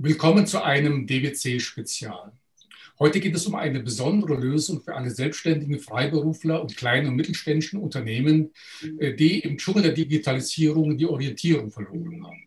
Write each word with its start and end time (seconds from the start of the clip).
Willkommen 0.00 0.46
zu 0.46 0.62
einem 0.62 1.08
DWC-Spezial. 1.08 2.30
Heute 3.00 3.18
geht 3.18 3.34
es 3.34 3.46
um 3.46 3.56
eine 3.56 3.80
besondere 3.80 4.36
Lösung 4.36 4.80
für 4.80 4.94
alle 4.94 5.10
selbstständigen 5.10 5.80
Freiberufler 5.80 6.62
und 6.62 6.76
kleinen 6.76 7.08
und 7.08 7.16
mittelständischen 7.16 7.80
Unternehmen, 7.80 8.52
äh, 9.00 9.14
die 9.14 9.40
im 9.40 9.58
Dschungel 9.58 9.82
der 9.82 9.92
Digitalisierung 9.94 10.96
die 10.96 11.06
Orientierung 11.06 11.72
verloren 11.72 12.24
haben. 12.24 12.46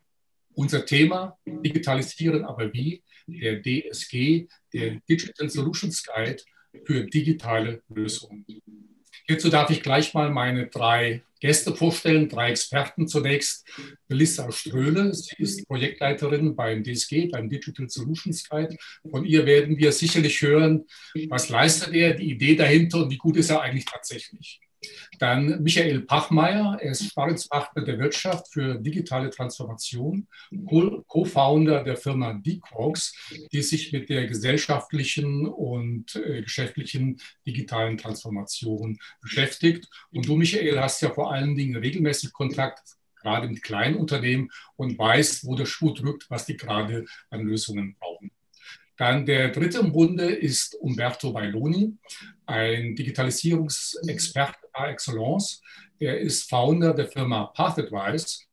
Unser 0.53 0.85
Thema, 0.85 1.37
Digitalisieren 1.45 2.45
aber 2.45 2.71
wie, 2.71 3.03
der 3.27 3.61
DSG, 3.61 4.47
der 4.71 5.01
Digital 5.09 5.49
Solutions 5.49 6.05
Guide 6.05 6.41
für 6.85 7.03
digitale 7.03 7.81
Lösungen. 7.89 8.45
Hierzu 9.27 9.49
darf 9.49 9.69
ich 9.69 9.81
gleich 9.81 10.13
mal 10.13 10.29
meine 10.29 10.67
drei 10.67 11.23
Gäste 11.39 11.75
vorstellen, 11.75 12.29
drei 12.29 12.51
Experten 12.51 13.07
zunächst. 13.07 13.67
Melissa 14.07 14.51
Ströhle, 14.51 15.13
sie 15.13 15.35
ist 15.39 15.67
Projektleiterin 15.67 16.55
beim 16.55 16.83
DSG, 16.83 17.29
beim 17.29 17.49
Digital 17.49 17.89
Solutions 17.89 18.47
Guide. 18.47 18.77
Von 19.09 19.25
ihr 19.25 19.45
werden 19.45 19.77
wir 19.77 19.91
sicherlich 19.91 20.41
hören, 20.41 20.85
was 21.29 21.49
leistet 21.49 21.93
er, 21.93 22.13
die 22.13 22.29
Idee 22.29 22.55
dahinter 22.55 23.03
und 23.03 23.09
wie 23.09 23.17
gut 23.17 23.37
ist 23.37 23.49
er 23.49 23.61
eigentlich 23.61 23.85
tatsächlich. 23.85 24.61
Dann 25.19 25.61
Michael 25.61 26.01
Pachmeier, 26.01 26.77
er 26.81 26.91
ist 26.91 27.05
Sparingspartner 27.05 27.83
der 27.83 27.99
Wirtschaft 27.99 28.51
für 28.51 28.75
digitale 28.75 29.29
Transformation, 29.29 30.27
Co-Founder 31.07 31.83
der 31.83 31.97
Firma 31.97 32.33
DeQuarks, 32.33 33.15
die 33.51 33.61
sich 33.61 33.91
mit 33.91 34.09
der 34.09 34.27
gesellschaftlichen 34.27 35.47
und 35.47 36.15
äh, 36.15 36.41
geschäftlichen 36.41 37.19
digitalen 37.45 37.97
Transformation 37.97 38.97
beschäftigt. 39.21 39.87
Und 40.11 40.27
du, 40.27 40.35
Michael, 40.35 40.79
hast 40.79 41.01
ja 41.01 41.11
vor 41.11 41.31
allen 41.31 41.55
Dingen 41.55 41.75
regelmäßig 41.75 42.33
Kontakt 42.33 42.81
gerade 43.21 43.47
mit 43.47 43.61
kleinen 43.61 43.95
Unternehmen 43.95 44.49
und 44.75 44.97
weißt, 44.97 45.45
wo 45.45 45.55
der 45.55 45.65
Schuh 45.65 45.93
drückt, 45.93 46.29
was 46.29 46.45
die 46.45 46.57
gerade 46.57 47.05
an 47.29 47.41
Lösungen 47.41 47.95
brauchen. 47.99 48.31
Dann 49.01 49.25
der 49.25 49.49
dritte 49.49 49.79
im 49.79 49.91
Bunde 49.91 50.29
ist 50.29 50.75
Umberto 50.75 51.33
Bailoni, 51.33 51.97
ein 52.45 52.95
Digitalisierungsexperte 52.95 54.67
par 54.71 54.89
excellence. 54.89 55.59
Er 55.97 56.19
ist 56.19 56.47
Founder 56.47 56.93
der 56.93 57.07
Firma 57.07 57.45
PathAdvice. 57.45 58.47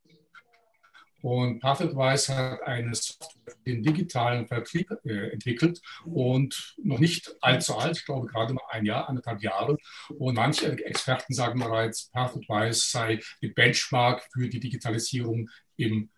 Und 1.21 1.61
PathAdvice 1.61 2.31
hat 2.31 2.63
eine 2.63 2.95
Software 2.95 3.53
für 3.53 3.71
den 3.71 3.83
digitalen 3.83 4.47
Vertrieb 4.47 4.91
äh, 5.05 5.33
entwickelt 5.33 5.83
und 6.07 6.77
noch 6.83 6.99
nicht 6.99 7.31
allzu 7.43 7.77
alt, 7.77 7.99
ich 7.99 8.07
glaube 8.07 8.27
gerade 8.27 8.55
mal 8.55 8.63
ein 8.71 8.87
Jahr, 8.87 9.07
anderthalb 9.07 9.43
Jahre. 9.43 9.77
Und 10.19 10.37
manche 10.37 10.83
Experten 10.83 11.35
sagen 11.35 11.61
bereits, 11.61 12.09
PathAdvice 12.09 12.91
sei 12.91 13.21
die 13.43 13.49
Benchmark 13.49 14.27
für 14.33 14.49
die 14.49 14.61
Digitalisierung 14.61 15.51
im 15.77 16.09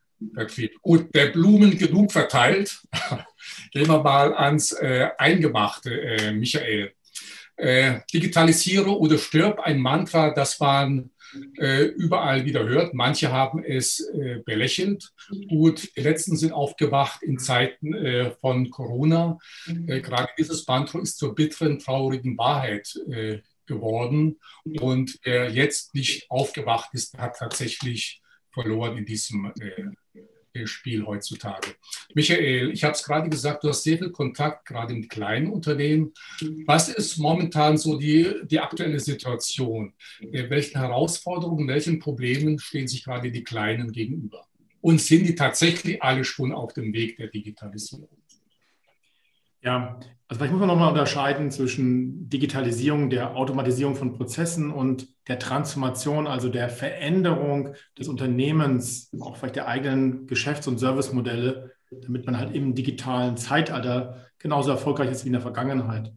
Gut, 0.83 1.15
der 1.15 1.27
Blumen 1.29 1.79
genug 1.79 2.13
verteilt. 2.13 2.81
Gehen 3.73 3.89
wir 3.89 4.03
mal 4.03 4.35
ans 4.35 4.73
äh, 4.73 5.09
Eingemachte, 5.19 6.01
äh, 6.01 6.33
Michael. 6.33 6.93
Äh, 7.57 8.01
digitalisiere 8.13 8.98
oder 8.98 9.19
stirb, 9.19 9.61
ein 9.61 9.81
Mantra, 9.81 10.31
das 10.31 10.59
man 10.61 11.11
äh, 11.59 11.85
überall 11.85 12.45
wieder 12.45 12.67
hört. 12.67 12.95
Manche 12.95 13.31
haben 13.31 13.63
es 13.63 14.01
äh, 14.01 14.41
belächelt. 14.45 15.13
Gut, 15.48 15.95
die 15.97 16.01
letzten 16.01 16.37
sind 16.37 16.53
aufgewacht 16.53 17.23
in 17.23 17.39
Zeiten 17.39 17.95
äh, 17.95 18.31
von 18.41 18.71
Corona. 18.71 19.39
Gerade 19.67 20.31
dieses 20.39 20.67
Mantra 20.67 21.01
ist 21.01 21.19
zur 21.19 21.35
bitteren, 21.35 21.79
traurigen 21.79 22.37
Wahrheit 22.39 22.98
geworden. 23.67 24.39
Und 24.65 25.19
wer 25.23 25.51
jetzt 25.51 25.95
nicht 25.95 26.31
aufgewacht 26.31 26.91
ist, 26.93 27.17
hat 27.19 27.37
tatsächlich 27.37 28.21
verloren 28.53 28.98
in 28.98 29.05
diesem 29.05 29.53
Spiel 30.65 31.06
heutzutage. 31.06 31.75
Michael, 32.15 32.70
ich 32.70 32.83
habe 32.83 32.95
es 32.95 33.05
gerade 33.05 33.29
gesagt, 33.29 33.62
du 33.62 33.69
hast 33.69 33.84
sehr 33.84 33.98
viel 33.98 34.11
Kontakt 34.11 34.67
gerade 34.67 34.95
mit 34.95 35.09
kleinen 35.09 35.51
Unternehmen. 35.51 36.12
Was 36.67 36.89
ist 36.89 37.19
momentan 37.19 37.79
so 37.79 37.98
die, 37.98 38.33
die 38.45 38.59
aktuelle 38.59 38.98
Situation? 38.98 39.95
Äh, 40.20 40.51
welchen 40.51 40.79
Herausforderungen, 40.79 41.69
welchen 41.69 41.98
Problemen 41.98 42.58
stehen 42.58 42.89
sich 42.89 43.05
gerade 43.05 43.30
die 43.30 43.45
Kleinen 43.45 43.92
gegenüber? 43.92 44.47
Und 44.80 45.01
sind 45.01 45.27
die 45.27 45.35
tatsächlich 45.35 46.03
alle 46.03 46.24
schon 46.24 46.53
auf 46.53 46.73
dem 46.73 46.92
Weg 46.92 47.17
der 47.19 47.29
Digitalisierung? 47.29 48.08
Ja, 49.63 49.98
also 50.29 50.39
vielleicht 50.39 50.53
muss 50.53 50.61
man 50.61 50.69
nochmal 50.69 50.91
unterscheiden 50.91 51.51
zwischen 51.51 52.29
Digitalisierung, 52.29 53.11
der 53.11 53.37
Automatisierung 53.37 53.97
von 53.97 54.13
Prozessen 54.13 54.71
und 54.71 55.09
der 55.27 55.39
Transformation, 55.39 56.27
also 56.27 56.48
der 56.48 56.69
Veränderung 56.69 57.75
des 57.98 58.09
Unternehmens, 58.09 59.11
auch 59.21 59.37
vielleicht 59.37 59.57
der 59.57 59.69
eigenen 59.69 60.27
Geschäfts- 60.27 60.69
und 60.69 60.79
Servicemodelle, 60.79 61.73
damit 61.91 62.27
man 62.27 62.39
halt 62.39 62.55
im 62.55 62.75
digitalen 62.75 63.37
Zeitalter 63.37 64.27
genauso 64.39 64.71
erfolgreich 64.71 65.11
ist 65.11 65.25
wie 65.25 65.29
in 65.29 65.35
der 65.35 65.43
Vergangenheit. 65.43 66.13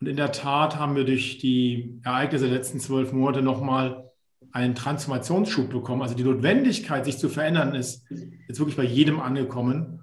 Und 0.00 0.08
in 0.08 0.16
der 0.16 0.32
Tat 0.32 0.76
haben 0.76 0.96
wir 0.96 1.04
durch 1.04 1.38
die 1.38 2.00
Ereignisse 2.04 2.48
der 2.48 2.56
letzten 2.56 2.80
zwölf 2.80 3.12
Monate 3.12 3.42
nochmal 3.42 4.10
einen 4.52 4.74
Transformationsschub 4.74 5.70
bekommen. 5.70 6.02
Also 6.02 6.14
die 6.14 6.24
Notwendigkeit, 6.24 7.04
sich 7.04 7.18
zu 7.18 7.28
verändern, 7.28 7.74
ist 7.74 8.04
jetzt 8.48 8.58
wirklich 8.58 8.76
bei 8.76 8.84
jedem 8.84 9.20
angekommen. 9.20 10.00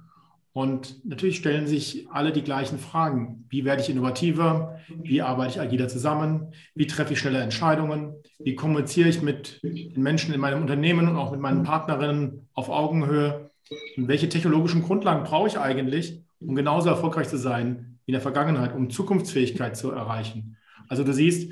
Und 0.54 1.04
natürlich 1.04 1.38
stellen 1.38 1.66
sich 1.66 2.08
alle 2.12 2.32
die 2.32 2.44
gleichen 2.44 2.78
Fragen. 2.78 3.46
Wie 3.50 3.66
werde 3.66 3.82
ich 3.82 3.90
innovativer? 3.90 4.80
Wie 5.02 5.24
arbeite 5.24 5.54
ich 5.54 5.60
agiler 5.60 5.88
zusammen? 5.88 6.54
Wie 6.76 6.86
treffe 6.86 7.14
ich 7.14 7.20
schnelle 7.20 7.42
Entscheidungen? 7.42 8.14
Wie 8.38 8.54
kommuniziere 8.56 9.10
ich 9.10 9.24
mit 9.24 9.60
den 9.64 10.04
Menschen 10.04 10.32
in 10.32 10.40
meinem 10.40 10.62
Unternehmen 10.62 11.08
und 11.08 11.16
auch 11.16 11.32
mit 11.32 11.40
meinen 11.40 11.64
Partnerinnen 11.64 12.48
auf 12.54 12.70
Augenhöhe? 12.70 13.50
Und 13.98 14.08
welche 14.08 14.30
technologischen 14.30 14.84
Grundlagen 14.84 15.24
brauche 15.24 15.48
ich 15.48 15.58
eigentlich, 15.58 16.22
um 16.40 16.54
genauso 16.54 16.90
erfolgreich 16.90 17.30
zu 17.30 17.38
sein 17.38 17.98
wie 18.06 18.12
in 18.12 18.14
der 18.14 18.22
Vergangenheit, 18.22 18.76
um 18.76 18.92
Zukunftsfähigkeit 18.92 19.76
zu 19.76 19.90
erreichen? 19.90 20.58
Also 20.88 21.04
du 21.04 21.14
siehst, 21.14 21.52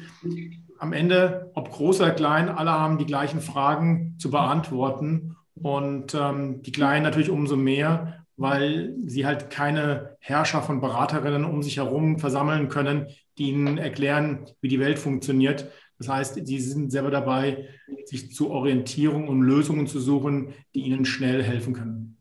am 0.77 0.93
Ende, 0.93 1.49
ob 1.55 1.71
groß 1.71 2.01
oder 2.01 2.11
klein, 2.11 2.49
alle 2.49 2.71
haben 2.71 2.99
die 2.99 3.05
gleichen 3.05 3.41
Fragen 3.41 4.15
zu 4.19 4.29
beantworten. 4.29 5.37
Und 5.55 6.13
ähm, 6.13 6.61
die 6.61 6.71
Kleinen 6.71 7.03
natürlich 7.03 7.29
umso 7.29 7.55
mehr, 7.55 8.20
weil 8.41 8.95
sie 9.05 9.25
halt 9.27 9.51
keine 9.51 10.17
Herrscher 10.19 10.63
von 10.63 10.81
Beraterinnen 10.81 11.45
um 11.45 11.61
sich 11.61 11.77
herum 11.77 12.17
versammeln 12.17 12.69
können, 12.69 13.05
die 13.37 13.49
ihnen 13.49 13.77
erklären, 13.77 14.47
wie 14.61 14.67
die 14.67 14.79
Welt 14.79 14.97
funktioniert. 14.97 15.71
Das 15.99 16.09
heißt, 16.09 16.47
sie 16.47 16.59
sind 16.59 16.91
selber 16.91 17.11
dabei, 17.11 17.69
sich 18.05 18.33
zu 18.33 18.49
Orientierung 18.49 19.27
und 19.27 19.43
Lösungen 19.43 19.85
zu 19.85 19.99
suchen, 19.99 20.55
die 20.73 20.81
ihnen 20.81 21.05
schnell 21.05 21.43
helfen 21.43 21.73
können. 21.73 22.17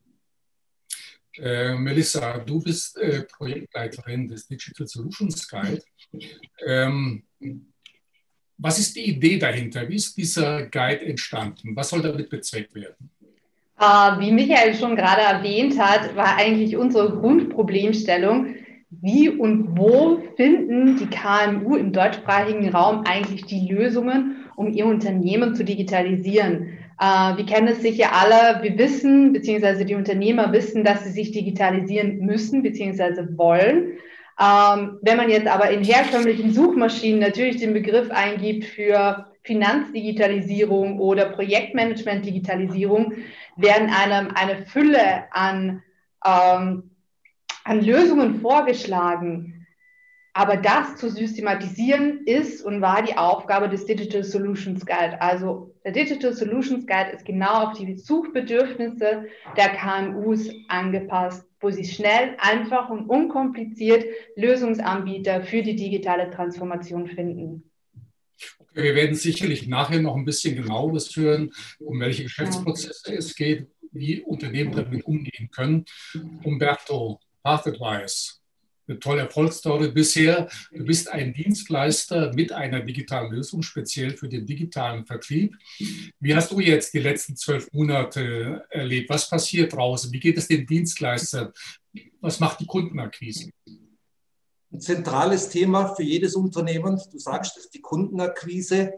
Äh, 1.39 1.75
Melissa, 1.77 2.39
du 2.39 2.61
bist 2.61 2.99
äh, 2.99 3.23
Projektleiterin 3.23 4.29
des 4.29 4.47
Digital 4.47 4.87
Solutions 4.87 5.49
Guide. 5.49 5.83
Ähm, 6.67 7.23
was 8.59 8.79
ist 8.79 8.95
die 8.95 9.09
Idee 9.09 9.39
dahinter? 9.39 9.89
Wie 9.89 9.97
ist 9.97 10.15
dieser 10.19 10.67
Guide 10.67 11.07
entstanden? 11.07 11.75
Was 11.75 11.89
soll 11.89 12.03
damit 12.03 12.29
bezweckt 12.29 12.75
werden? 12.75 13.11
Äh, 13.81 14.21
wie 14.21 14.31
Michael 14.31 14.75
schon 14.75 14.95
gerade 14.95 15.23
erwähnt 15.23 15.81
hat, 15.81 16.15
war 16.15 16.37
eigentlich 16.37 16.77
unsere 16.77 17.17
Grundproblemstellung, 17.19 18.55
wie 18.91 19.31
und 19.31 19.79
wo 19.79 20.21
finden 20.37 20.97
die 20.99 21.07
KMU 21.07 21.77
im 21.77 21.93
deutschsprachigen 21.93 22.69
Raum 22.69 23.05
eigentlich 23.07 23.47
die 23.47 23.73
Lösungen, 23.73 24.37
um 24.57 24.71
ihr 24.71 24.85
Unternehmen 24.85 25.55
zu 25.55 25.65
digitalisieren? 25.65 26.79
Äh, 27.01 27.39
wir 27.39 27.47
kennen 27.47 27.69
es 27.69 27.81
sicher 27.81 28.11
alle, 28.13 28.63
wir 28.63 28.77
wissen, 28.77 29.33
beziehungsweise 29.33 29.87
die 29.87 29.95
Unternehmer 29.95 30.53
wissen, 30.53 30.85
dass 30.85 31.05
sie 31.05 31.13
sich 31.13 31.33
digitalisieren 31.33 32.19
müssen, 32.19 32.63
beziehungsweise 32.63 33.39
wollen. 33.39 33.93
Ähm, 34.39 34.99
wenn 35.01 35.17
man 35.17 35.31
jetzt 35.31 35.47
aber 35.47 35.71
in 35.71 35.85
herkömmlichen 35.85 36.53
Suchmaschinen 36.53 37.21
natürlich 37.21 37.57
den 37.57 37.73
Begriff 37.73 38.11
eingibt 38.11 38.65
für 38.65 39.30
Finanzdigitalisierung 39.43 40.99
oder 41.01 41.31
Projektmanagement-Digitalisierung, 41.31 43.15
werden 43.57 43.91
einem 43.91 44.31
eine 44.35 44.67
Fülle 44.67 45.33
an, 45.33 45.83
ähm, 46.25 46.91
an 47.65 47.85
Lösungen 47.85 48.41
vorgeschlagen. 48.41 49.67
Aber 50.33 50.57
das 50.57 50.97
zu 50.97 51.11
systematisieren 51.11 52.21
ist 52.25 52.63
und 52.63 52.81
war 52.81 53.03
die 53.03 53.17
Aufgabe 53.17 53.69
des 53.69 53.85
Digital 53.85 54.23
Solutions 54.23 54.87
Guide. 54.87 55.21
Also 55.21 55.75
der 55.85 55.93
Digital 55.93 56.33
Solutions 56.33 56.87
Guide 56.87 57.11
ist 57.11 57.25
genau 57.25 57.65
auf 57.65 57.73
die 57.77 57.99
Suchbedürfnisse 57.99 59.27
der 59.57 59.69
KMUs 59.71 60.49
angepasst, 60.69 61.49
wo 61.59 61.71
sie 61.71 61.85
schnell, 61.85 62.37
einfach 62.39 62.91
und 62.91 63.07
unkompliziert 63.09 64.05
Lösungsanbieter 64.37 65.43
für 65.43 65.63
die 65.63 65.75
digitale 65.75 66.31
Transformation 66.31 67.09
finden. 67.09 67.70
Wir 68.73 68.95
werden 68.95 69.17
sicherlich 69.17 69.67
nachher 69.67 70.01
noch 70.01 70.17
ein 70.17 70.25
bisschen 70.25 70.57
genaueres 70.57 71.15
hören, 71.17 71.53
um 71.79 72.01
welche 72.01 72.25
Geschäftsprozesse 72.25 73.15
es 73.15 73.35
geht, 73.35 73.67
wie 73.93 74.21
Unternehmen 74.21 74.73
damit 74.73 75.05
umgehen 75.05 75.51
können. 75.51 75.85
Umberto, 76.45 77.21
Path 77.43 77.67
Advice, 77.67 78.41
eine 78.91 78.99
tolle 78.99 79.23
Erfolgsstory 79.23 79.91
bisher. 79.91 80.49
Du 80.73 80.85
bist 80.85 81.11
ein 81.11 81.33
Dienstleister 81.33 82.33
mit 82.35 82.53
einer 82.53 82.81
digitalen 82.81 83.33
Lösung, 83.33 83.63
speziell 83.63 84.17
für 84.17 84.29
den 84.29 84.47
digitalen 84.47 85.07
Vertrieb. 85.07 85.57
Wie 86.19 86.35
hast 86.35 86.51
du 86.51 86.61
jetzt 86.61 86.93
die 86.95 86.99
letzten 86.99 87.37
zwölf 87.37 87.69
Monate 87.73 88.65
erlebt? 88.71 89.09
Was 89.09 89.29
passiert 89.29 89.73
draußen? 89.73 90.13
Wie 90.13 90.21
geht 90.21 90.39
es 90.39 90.49
den 90.49 90.67
Dienstleistern? 90.67 91.53
Was 92.21 92.41
macht 92.41 92.61
die 92.61 92.67
Kundenakquise? 92.67 93.51
Ein 94.73 94.81
zentrales 94.81 95.49
Thema 95.49 95.95
für 95.95 96.05
jedes 96.05 96.37
Unternehmen, 96.37 97.01
du 97.11 97.19
sagst 97.19 97.57
es, 97.57 97.71
die 97.71 97.81
Kundenakquise 97.81 98.93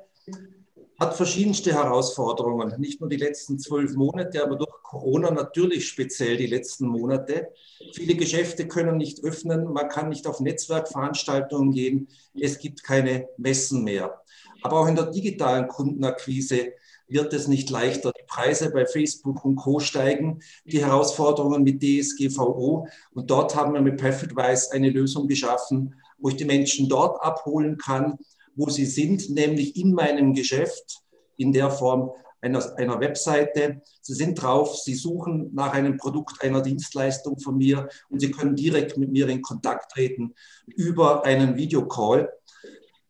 hat 1.02 1.16
verschiedenste 1.16 1.74
Herausforderungen. 1.74 2.80
Nicht 2.80 3.00
nur 3.00 3.10
die 3.10 3.16
letzten 3.16 3.58
zwölf 3.58 3.94
Monate, 3.94 4.42
aber 4.42 4.56
durch 4.56 4.70
Corona 4.82 5.30
natürlich 5.30 5.88
speziell 5.88 6.36
die 6.36 6.46
letzten 6.46 6.86
Monate. 6.86 7.48
Viele 7.92 8.14
Geschäfte 8.14 8.68
können 8.68 8.96
nicht 8.96 9.24
öffnen, 9.24 9.72
man 9.72 9.88
kann 9.88 10.08
nicht 10.08 10.26
auf 10.26 10.40
Netzwerkveranstaltungen 10.40 11.72
gehen, 11.72 12.08
es 12.40 12.58
gibt 12.58 12.84
keine 12.84 13.28
Messen 13.36 13.82
mehr. 13.84 14.22
Aber 14.62 14.80
auch 14.80 14.86
in 14.86 14.94
der 14.94 15.10
digitalen 15.10 15.66
Kundenakquise 15.66 16.72
wird 17.08 17.32
es 17.32 17.48
nicht 17.48 17.68
leichter. 17.68 18.12
Die 18.12 18.24
Preise 18.26 18.70
bei 18.70 18.86
Facebook 18.86 19.44
und 19.44 19.56
Co. 19.56 19.80
steigen, 19.80 20.40
die 20.64 20.84
Herausforderungen 20.84 21.64
mit 21.64 21.82
DSGVO. 21.82 22.86
Und 23.12 23.30
dort 23.30 23.56
haben 23.56 23.74
wir 23.74 23.80
mit 23.80 23.96
PerfectWise 23.96 24.72
eine 24.72 24.90
Lösung 24.90 25.26
geschaffen, 25.26 25.94
wo 26.18 26.28
ich 26.28 26.36
die 26.36 26.44
Menschen 26.44 26.88
dort 26.88 27.20
abholen 27.22 27.76
kann, 27.76 28.18
wo 28.54 28.68
sie 28.70 28.86
sind, 28.86 29.30
nämlich 29.30 29.76
in 29.76 29.92
meinem 29.92 30.34
Geschäft 30.34 31.02
in 31.36 31.52
der 31.52 31.70
Form 31.70 32.10
einer, 32.40 32.76
einer 32.76 33.00
Webseite. 33.00 33.80
Sie 34.00 34.14
sind 34.14 34.42
drauf, 34.42 34.76
Sie 34.76 34.94
suchen 34.94 35.50
nach 35.54 35.72
einem 35.72 35.96
Produkt, 35.96 36.42
einer 36.42 36.60
Dienstleistung 36.60 37.38
von 37.38 37.56
mir 37.56 37.88
und 38.08 38.20
Sie 38.20 38.30
können 38.30 38.56
direkt 38.56 38.98
mit 38.98 39.10
mir 39.10 39.28
in 39.28 39.40
Kontakt 39.40 39.92
treten 39.92 40.34
über 40.66 41.24
einen 41.24 41.56
Videocall. 41.56 42.30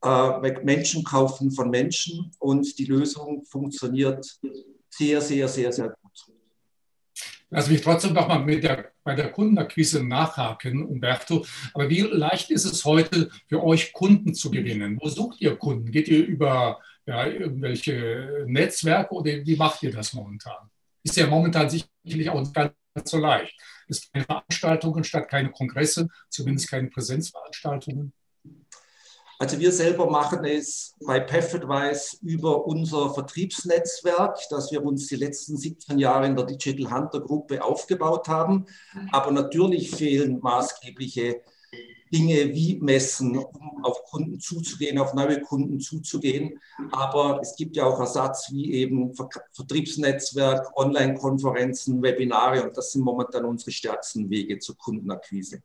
Äh, 0.05 0.63
Menschen 0.63 1.03
kaufen 1.05 1.51
von 1.51 1.71
Menschen 1.71 2.33
und 2.39 2.79
die 2.79 2.85
Lösung 2.85 3.45
funktioniert 3.45 4.39
sehr, 4.91 5.21
sehr, 5.21 5.49
sehr, 5.49 5.73
sehr 5.73 5.89
gut. 5.89 6.13
Lass 7.51 7.69
mich 7.69 7.81
trotzdem 7.81 8.13
noch 8.13 8.29
mal 8.29 8.45
mit 8.45 8.65
der, 8.65 8.92
bei 9.05 9.15
der 9.15 9.31
Kundenakquise 9.31 10.05
nachhaken, 10.05 10.85
Umberto. 10.85 11.45
Aber 11.75 11.89
wie 11.91 12.01
leicht 12.01 12.51
ist 12.51 12.65
es 12.65 12.85
heute 12.85 13.31
für 13.49 13.63
euch, 13.63 13.93
Kunden 13.93 14.35
zu 14.35 14.51
gewinnen? 14.51 14.99
Wo 15.01 15.09
sucht 15.09 15.41
ihr 15.41 15.57
Kunden? 15.57 15.91
Geht 15.91 16.09
ihr 16.09 16.25
über 16.25 16.81
ja, 17.07 17.27
irgendwelche 17.27 18.45
Netzwerke 18.47 19.15
oder 19.15 19.31
wie 19.31 19.57
macht 19.57 19.83
ihr 19.83 19.93
das 19.93 20.13
momentan? 20.13 20.71
Ist 21.03 21.17
ja 21.17 21.27
momentan 21.27 21.69
sicherlich 21.69 22.31
auch 22.31 22.41
nicht 22.41 22.55
ganz 22.55 22.75
so 23.05 23.19
leicht. 23.19 23.59
Es 23.89 24.01
gibt 24.01 24.13
keine 24.13 24.25
Veranstaltungen 24.25 25.05
statt 25.05 25.29
keine 25.29 25.51
Kongresse, 25.51 26.09
zumindest 26.29 26.71
keine 26.71 26.89
Präsenzveranstaltungen. 26.89 28.13
Also 29.43 29.59
wir 29.59 29.73
selber 29.73 30.09
machen 30.09 30.45
es 30.45 30.95
bei 31.05 31.19
PathAdvice 31.19 32.17
über 32.23 32.65
unser 32.65 33.13
Vertriebsnetzwerk, 33.13 34.39
das 34.51 34.71
wir 34.71 34.85
uns 34.85 35.09
die 35.09 35.17
letzten 35.17 35.57
17 35.57 35.99
Jahre 35.99 36.27
in 36.27 36.37
der 36.37 36.47
Digital 36.47 36.93
Hunter 36.93 37.21
Gruppe 37.21 37.65
aufgebaut 37.65 38.29
haben. 38.29 38.67
Aber 39.11 39.33
natürlich 39.33 39.91
fehlen 39.91 40.39
maßgebliche 40.39 41.41
Dinge 42.15 42.55
wie 42.55 42.79
Messen, 42.81 43.37
um 43.37 43.85
auf 43.85 44.05
Kunden 44.05 44.39
zuzugehen, 44.39 44.97
auf 45.01 45.13
neue 45.13 45.41
Kunden 45.41 45.81
zuzugehen. 45.81 46.61
Aber 46.93 47.41
es 47.43 47.57
gibt 47.57 47.75
ja 47.75 47.87
auch 47.87 47.99
Ersatz 47.99 48.53
wie 48.53 48.75
eben 48.75 49.13
Vertriebsnetzwerk, 49.51 50.71
Online-Konferenzen, 50.77 52.01
Webinare 52.01 52.63
und 52.63 52.77
das 52.77 52.93
sind 52.93 53.03
momentan 53.03 53.45
unsere 53.45 53.73
stärksten 53.73 54.31
Wege 54.31 54.61
zur 54.61 54.79
Kundenakquise. 54.79 55.65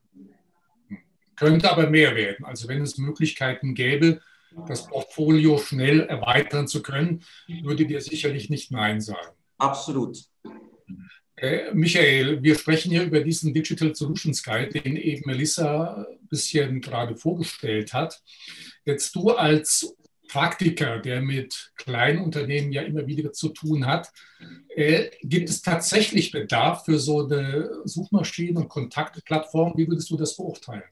Könnte 1.37 1.71
aber 1.71 1.89
mehr 1.89 2.15
werden. 2.15 2.45
Also 2.45 2.67
wenn 2.67 2.81
es 2.81 2.97
Möglichkeiten 2.97 3.73
gäbe, 3.73 4.19
das 4.67 4.87
Portfolio 4.87 5.57
schnell 5.57 6.01
erweitern 6.01 6.67
zu 6.67 6.81
können, 6.81 7.23
würde 7.63 7.85
dir 7.85 8.01
sicherlich 8.01 8.49
nicht 8.49 8.71
Nein 8.71 9.01
sagen. 9.01 9.35
Absolut. 9.57 10.17
Äh, 11.35 11.71
Michael, 11.73 12.41
wir 12.41 12.55
sprechen 12.55 12.91
hier 12.91 13.03
über 13.03 13.19
diesen 13.21 13.53
Digital 13.53 13.93
Solutions 13.93 14.41
Guide, 14.43 14.79
den 14.79 14.97
eben 14.97 15.23
Melissa 15.25 16.05
ein 16.09 16.27
bisschen 16.27 16.81
gerade 16.81 17.15
vorgestellt 17.15 17.93
hat. 17.93 18.19
Jetzt 18.85 19.15
du 19.15 19.29
als 19.29 19.95
Praktiker, 20.27 20.99
der 20.99 21.21
mit 21.21 21.71
kleinen 21.75 22.23
Unternehmen 22.23 22.71
ja 22.71 22.81
immer 22.81 23.05
wieder 23.05 23.31
zu 23.31 23.49
tun 23.49 23.85
hat, 23.85 24.11
äh, 24.75 25.11
gibt 25.21 25.49
es 25.49 25.61
tatsächlich 25.61 26.31
Bedarf 26.31 26.85
für 26.85 26.99
so 26.99 27.25
eine 27.25 27.69
Suchmaschinen- 27.85 28.57
und 28.57 28.69
Kontaktplattform? 28.69 29.73
Wie 29.75 29.87
würdest 29.87 30.09
du 30.09 30.17
das 30.17 30.35
beurteilen? 30.35 30.83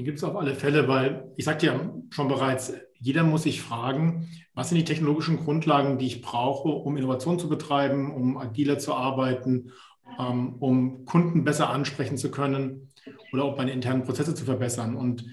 Den 0.00 0.06
gibt 0.06 0.16
es 0.16 0.24
auf 0.24 0.34
alle 0.34 0.54
Fälle, 0.54 0.88
weil 0.88 1.30
ich 1.36 1.44
sagte 1.44 1.66
ja 1.66 1.78
schon 2.08 2.28
bereits, 2.28 2.72
jeder 2.98 3.22
muss 3.22 3.42
sich 3.42 3.60
fragen, 3.60 4.30
was 4.54 4.70
sind 4.70 4.78
die 4.78 4.84
technologischen 4.86 5.36
Grundlagen, 5.36 5.98
die 5.98 6.06
ich 6.06 6.22
brauche, 6.22 6.70
um 6.70 6.96
Innovation 6.96 7.38
zu 7.38 7.50
betreiben, 7.50 8.10
um 8.10 8.38
agiler 8.38 8.78
zu 8.78 8.94
arbeiten, 8.94 9.72
ähm, 10.18 10.54
um 10.58 11.04
Kunden 11.04 11.44
besser 11.44 11.68
ansprechen 11.68 12.16
zu 12.16 12.30
können 12.30 12.88
oder 13.34 13.44
auch 13.44 13.58
meine 13.58 13.72
internen 13.72 14.04
Prozesse 14.04 14.34
zu 14.34 14.46
verbessern. 14.46 14.96
Und 14.96 15.26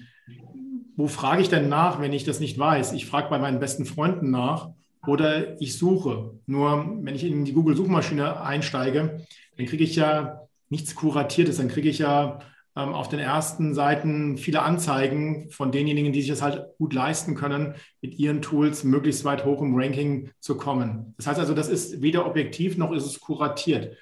wo 0.96 1.06
frage 1.06 1.40
ich 1.40 1.48
denn 1.48 1.70
nach, 1.70 1.98
wenn 1.98 2.12
ich 2.12 2.24
das 2.24 2.38
nicht 2.38 2.58
weiß? 2.58 2.92
Ich 2.92 3.06
frage 3.06 3.30
bei 3.30 3.38
meinen 3.38 3.60
besten 3.60 3.86
Freunden 3.86 4.30
nach 4.30 4.68
oder 5.06 5.58
ich 5.62 5.78
suche. 5.78 6.32
Nur 6.44 6.98
wenn 7.00 7.14
ich 7.14 7.24
in 7.24 7.46
die 7.46 7.54
Google-Suchmaschine 7.54 8.42
einsteige, 8.42 9.24
dann 9.56 9.64
kriege 9.66 9.84
ich 9.84 9.96
ja 9.96 10.42
nichts 10.68 10.94
Kuratiertes, 10.94 11.56
dann 11.56 11.68
kriege 11.68 11.88
ich 11.88 12.00
ja 12.00 12.40
auf 12.78 13.08
den 13.08 13.18
ersten 13.18 13.74
Seiten 13.74 14.36
viele 14.36 14.62
Anzeigen 14.62 15.50
von 15.50 15.72
denjenigen, 15.72 16.12
die 16.12 16.20
sich 16.20 16.30
das 16.30 16.42
halt 16.42 16.64
gut 16.78 16.92
leisten 16.92 17.34
können, 17.34 17.74
mit 18.00 18.18
ihren 18.18 18.42
Tools 18.42 18.84
möglichst 18.84 19.24
weit 19.24 19.44
hoch 19.44 19.60
im 19.62 19.74
Ranking 19.74 20.30
zu 20.40 20.56
kommen. 20.56 21.14
Das 21.16 21.26
heißt 21.26 21.40
also, 21.40 21.54
das 21.54 21.68
ist 21.68 22.02
weder 22.02 22.26
objektiv 22.26 22.76
noch 22.76 22.92
ist 22.92 23.06
es 23.06 23.20
kuratiert. 23.20 23.96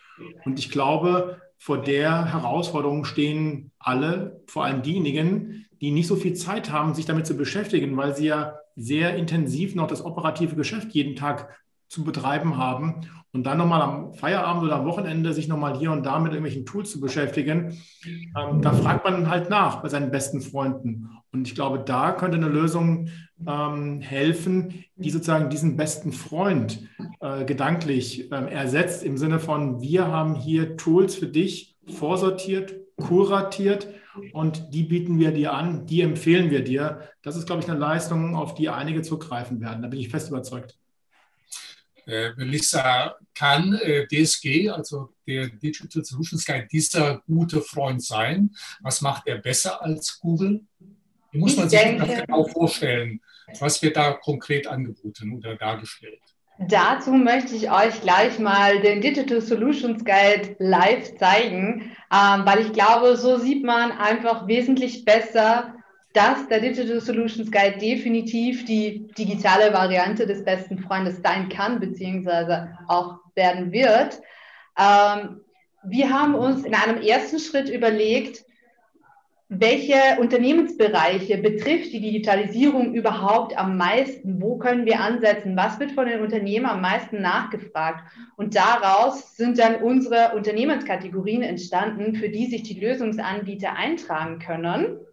Und 0.44 0.58
ich 0.58 0.70
glaube, 0.70 1.40
vor 1.58 1.80
der 1.80 2.32
Herausforderung 2.32 3.04
stehen 3.04 3.72
alle, 3.78 4.42
vor 4.46 4.64
allem 4.64 4.82
diejenigen, 4.82 5.66
die 5.80 5.90
nicht 5.90 6.06
so 6.06 6.16
viel 6.16 6.34
Zeit 6.34 6.70
haben, 6.70 6.94
sich 6.94 7.06
damit 7.06 7.26
zu 7.26 7.36
beschäftigen, 7.36 7.96
weil 7.96 8.14
sie 8.14 8.26
ja 8.26 8.58
sehr 8.76 9.16
intensiv 9.16 9.74
noch 9.74 9.86
das 9.86 10.04
operative 10.04 10.54
Geschäft 10.54 10.92
jeden 10.92 11.16
Tag 11.16 11.56
zu 11.88 12.04
betreiben 12.04 12.56
haben 12.56 13.08
und 13.36 13.44
dann 13.44 13.58
nochmal 13.58 13.82
am 13.82 14.14
Feierabend 14.14 14.64
oder 14.64 14.76
am 14.76 14.86
Wochenende 14.86 15.34
sich 15.34 15.46
nochmal 15.46 15.76
hier 15.78 15.92
und 15.92 16.06
da 16.06 16.18
mit 16.18 16.32
irgendwelchen 16.32 16.64
Tools 16.64 16.90
zu 16.90 17.00
beschäftigen, 17.00 17.76
ähm, 18.06 18.62
da 18.62 18.72
fragt 18.72 19.04
man 19.04 19.28
halt 19.28 19.50
nach 19.50 19.82
bei 19.82 19.90
seinen 19.90 20.10
besten 20.10 20.40
Freunden. 20.40 21.10
Und 21.32 21.46
ich 21.46 21.54
glaube, 21.54 21.80
da 21.80 22.12
könnte 22.12 22.38
eine 22.38 22.48
Lösung 22.48 23.08
ähm, 23.46 24.00
helfen, 24.00 24.84
die 24.96 25.10
sozusagen 25.10 25.50
diesen 25.50 25.76
besten 25.76 26.12
Freund 26.12 26.80
äh, 27.20 27.44
gedanklich 27.44 28.32
äh, 28.32 28.50
ersetzt, 28.50 29.04
im 29.04 29.18
Sinne 29.18 29.38
von, 29.38 29.82
wir 29.82 30.06
haben 30.06 30.34
hier 30.34 30.78
Tools 30.78 31.14
für 31.14 31.26
dich 31.26 31.76
vorsortiert, 31.86 32.74
kuratiert 32.96 33.88
und 34.32 34.72
die 34.72 34.84
bieten 34.84 35.18
wir 35.18 35.30
dir 35.30 35.52
an, 35.52 35.84
die 35.84 36.00
empfehlen 36.00 36.50
wir 36.50 36.64
dir. 36.64 37.00
Das 37.20 37.36
ist, 37.36 37.44
glaube 37.44 37.60
ich, 37.60 37.68
eine 37.68 37.78
Leistung, 37.78 38.34
auf 38.34 38.54
die 38.54 38.70
einige 38.70 39.02
zurückgreifen 39.02 39.60
werden. 39.60 39.82
Da 39.82 39.88
bin 39.88 40.00
ich 40.00 40.08
fest 40.08 40.30
überzeugt. 40.30 40.78
Äh, 42.06 42.30
Melissa, 42.36 43.16
kann 43.34 43.74
äh, 43.74 44.06
DSG, 44.06 44.70
also 44.70 45.10
der 45.26 45.48
Digital 45.48 46.04
Solutions 46.04 46.44
Guide, 46.46 46.68
dieser 46.70 47.20
gute 47.26 47.60
Freund 47.60 48.02
sein? 48.02 48.50
Was 48.80 49.00
macht 49.00 49.26
er 49.26 49.38
besser 49.38 49.82
als 49.82 50.18
Google? 50.20 50.62
Wie 51.32 51.38
muss 51.38 51.56
man 51.56 51.68
sich 51.68 51.80
das 51.80 52.26
genau 52.26 52.44
vorstellen? 52.46 53.20
Was 53.60 53.82
wird 53.82 53.96
da 53.96 54.12
konkret 54.12 54.66
angeboten 54.66 55.34
oder 55.34 55.56
dargestellt? 55.56 56.20
Dazu 56.58 57.12
möchte 57.12 57.54
ich 57.54 57.70
euch 57.70 58.00
gleich 58.00 58.38
mal 58.38 58.80
den 58.80 59.02
Digital 59.02 59.42
Solutions 59.42 60.02
Guide 60.04 60.56
live 60.58 61.14
zeigen, 61.18 61.92
ähm, 62.10 62.46
weil 62.46 62.60
ich 62.60 62.72
glaube, 62.72 63.16
so 63.16 63.36
sieht 63.36 63.62
man 63.62 63.92
einfach 63.92 64.46
wesentlich 64.46 65.04
besser, 65.04 65.75
dass 66.16 66.48
der 66.48 66.60
Digital 66.60 66.98
Solutions 66.98 67.50
Guide 67.50 67.76
definitiv 67.76 68.64
die 68.64 69.06
digitale 69.18 69.70
Variante 69.74 70.26
des 70.26 70.42
besten 70.42 70.78
Freundes 70.78 71.20
sein 71.22 71.50
kann, 71.50 71.78
beziehungsweise 71.78 72.70
auch 72.88 73.18
werden 73.34 73.70
wird. 73.70 74.18
Ähm, 74.78 75.42
wir 75.84 76.10
haben 76.10 76.34
uns 76.34 76.64
in 76.64 76.74
einem 76.74 77.02
ersten 77.02 77.38
Schritt 77.38 77.68
überlegt, 77.68 78.44
welche 79.48 80.18
Unternehmensbereiche 80.18 81.36
betrifft 81.36 81.92
die 81.92 82.00
Digitalisierung 82.00 82.94
überhaupt 82.94 83.56
am 83.56 83.76
meisten? 83.76 84.40
Wo 84.40 84.56
können 84.56 84.86
wir 84.86 85.00
ansetzen? 85.00 85.54
Was 85.54 85.78
wird 85.78 85.92
von 85.92 86.06
den 86.06 86.22
Unternehmen 86.22 86.66
am 86.66 86.80
meisten 86.80 87.20
nachgefragt? 87.20 88.02
Und 88.36 88.56
daraus 88.56 89.36
sind 89.36 89.58
dann 89.58 89.82
unsere 89.82 90.34
Unternehmenskategorien 90.34 91.42
entstanden, 91.42 92.16
für 92.16 92.30
die 92.30 92.46
sich 92.46 92.62
die 92.62 92.80
Lösungsanbieter 92.80 93.76
eintragen 93.76 94.38
können 94.38 95.05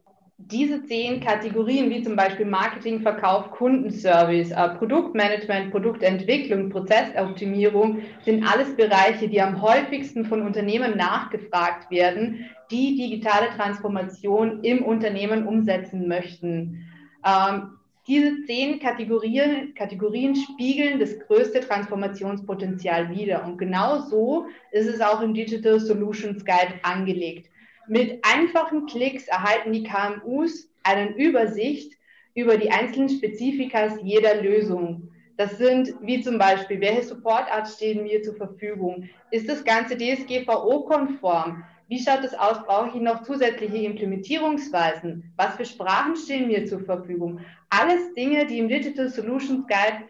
diese 0.51 0.83
zehn 0.85 1.19
Kategorien, 1.19 1.89
wie 1.89 2.03
zum 2.03 2.15
Beispiel 2.15 2.45
Marketing, 2.45 3.01
Verkauf, 3.01 3.51
Kundenservice, 3.51 4.51
äh, 4.51 4.69
Produktmanagement, 4.69 5.71
Produktentwicklung, 5.71 6.69
Prozessoptimierung, 6.69 7.99
sind 8.25 8.43
alles 8.43 8.75
Bereiche, 8.75 9.27
die 9.27 9.41
am 9.41 9.61
häufigsten 9.61 10.25
von 10.25 10.41
Unternehmen 10.41 10.97
nachgefragt 10.97 11.89
werden, 11.91 12.45
die 12.71 12.95
digitale 12.95 13.49
Transformation 13.55 14.63
im 14.63 14.83
Unternehmen 14.83 15.47
umsetzen 15.47 16.07
möchten. 16.07 16.85
Ähm, 17.25 17.77
diese 18.07 18.43
zehn 18.45 18.79
Kategorien, 18.79 19.73
Kategorien 19.75 20.35
spiegeln 20.35 20.99
das 20.99 21.17
größte 21.19 21.61
Transformationspotenzial 21.61 23.09
wider. 23.09 23.45
Und 23.45 23.57
genau 23.57 23.99
so 24.01 24.47
ist 24.71 24.87
es 24.87 24.99
auch 24.99 25.21
im 25.21 25.33
Digital 25.33 25.79
Solutions 25.79 26.43
Guide 26.43 26.73
angelegt. 26.83 27.49
Mit 27.87 28.23
einfachen 28.23 28.85
Klicks 28.85 29.27
erhalten 29.27 29.73
die 29.73 29.83
KMUs 29.83 30.69
eine 30.83 31.15
Übersicht 31.15 31.93
über 32.33 32.57
die 32.57 32.71
einzelnen 32.71 33.09
Spezifikas 33.09 33.93
jeder 34.01 34.41
Lösung. 34.41 35.09
Das 35.35 35.57
sind 35.57 35.93
wie 36.01 36.21
zum 36.21 36.37
Beispiel, 36.37 36.79
welche 36.79 37.03
Supportart 37.03 37.67
stehen 37.67 38.03
mir 38.03 38.21
zur 38.21 38.35
Verfügung? 38.35 39.09
Ist 39.31 39.49
das 39.49 39.63
Ganze 39.63 39.97
DSGVO-konform? 39.97 41.63
Wie 41.89 41.99
schaut 41.99 42.23
es 42.23 42.33
aus? 42.33 42.63
Brauche 42.63 42.95
ich 42.95 43.01
noch 43.03 43.23
zusätzliche 43.23 43.77
Implementierungsweisen? 43.77 45.33
Was 45.35 45.55
für 45.55 45.65
Sprachen 45.65 46.15
stehen 46.15 46.47
mir 46.47 46.65
zur 46.65 46.79
Verfügung? 46.79 47.41
Alles 47.69 48.13
Dinge, 48.13 48.45
die 48.45 48.59
im 48.59 48.69
Digital 48.69 49.09
Solutions 49.09 49.67
Guide 49.67 50.07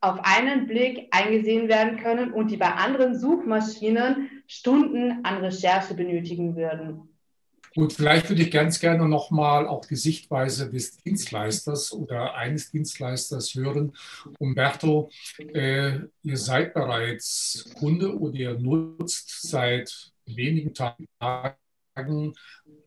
auf 0.00 0.18
einen 0.22 0.66
Blick 0.66 1.08
eingesehen 1.12 1.68
werden 1.68 1.98
können 1.98 2.32
und 2.32 2.50
die 2.50 2.56
bei 2.56 2.72
anderen 2.72 3.18
Suchmaschinen 3.18 4.35
Stunden 4.46 5.24
an 5.24 5.38
Recherche 5.38 5.94
benötigen 5.94 6.56
würden. 6.56 7.08
Gut, 7.76 7.92
vielleicht 7.92 8.30
würde 8.30 8.42
ich 8.42 8.50
ganz 8.50 8.80
gerne 8.80 9.06
nochmal 9.06 9.68
auch 9.68 9.84
die 9.84 9.96
Sichtweise 9.96 10.70
des 10.70 10.96
Dienstleisters 10.96 11.92
oder 11.92 12.34
eines 12.34 12.70
Dienstleisters 12.70 13.54
hören. 13.54 13.92
Umberto, 14.38 15.10
äh, 15.52 15.98
ihr 16.22 16.36
seid 16.38 16.72
bereits 16.72 17.70
Kunde 17.78 18.18
oder 18.18 18.34
ihr 18.34 18.58
nutzt 18.58 19.42
seit 19.42 20.10
wenigen 20.24 20.72
Tagen 20.72 21.06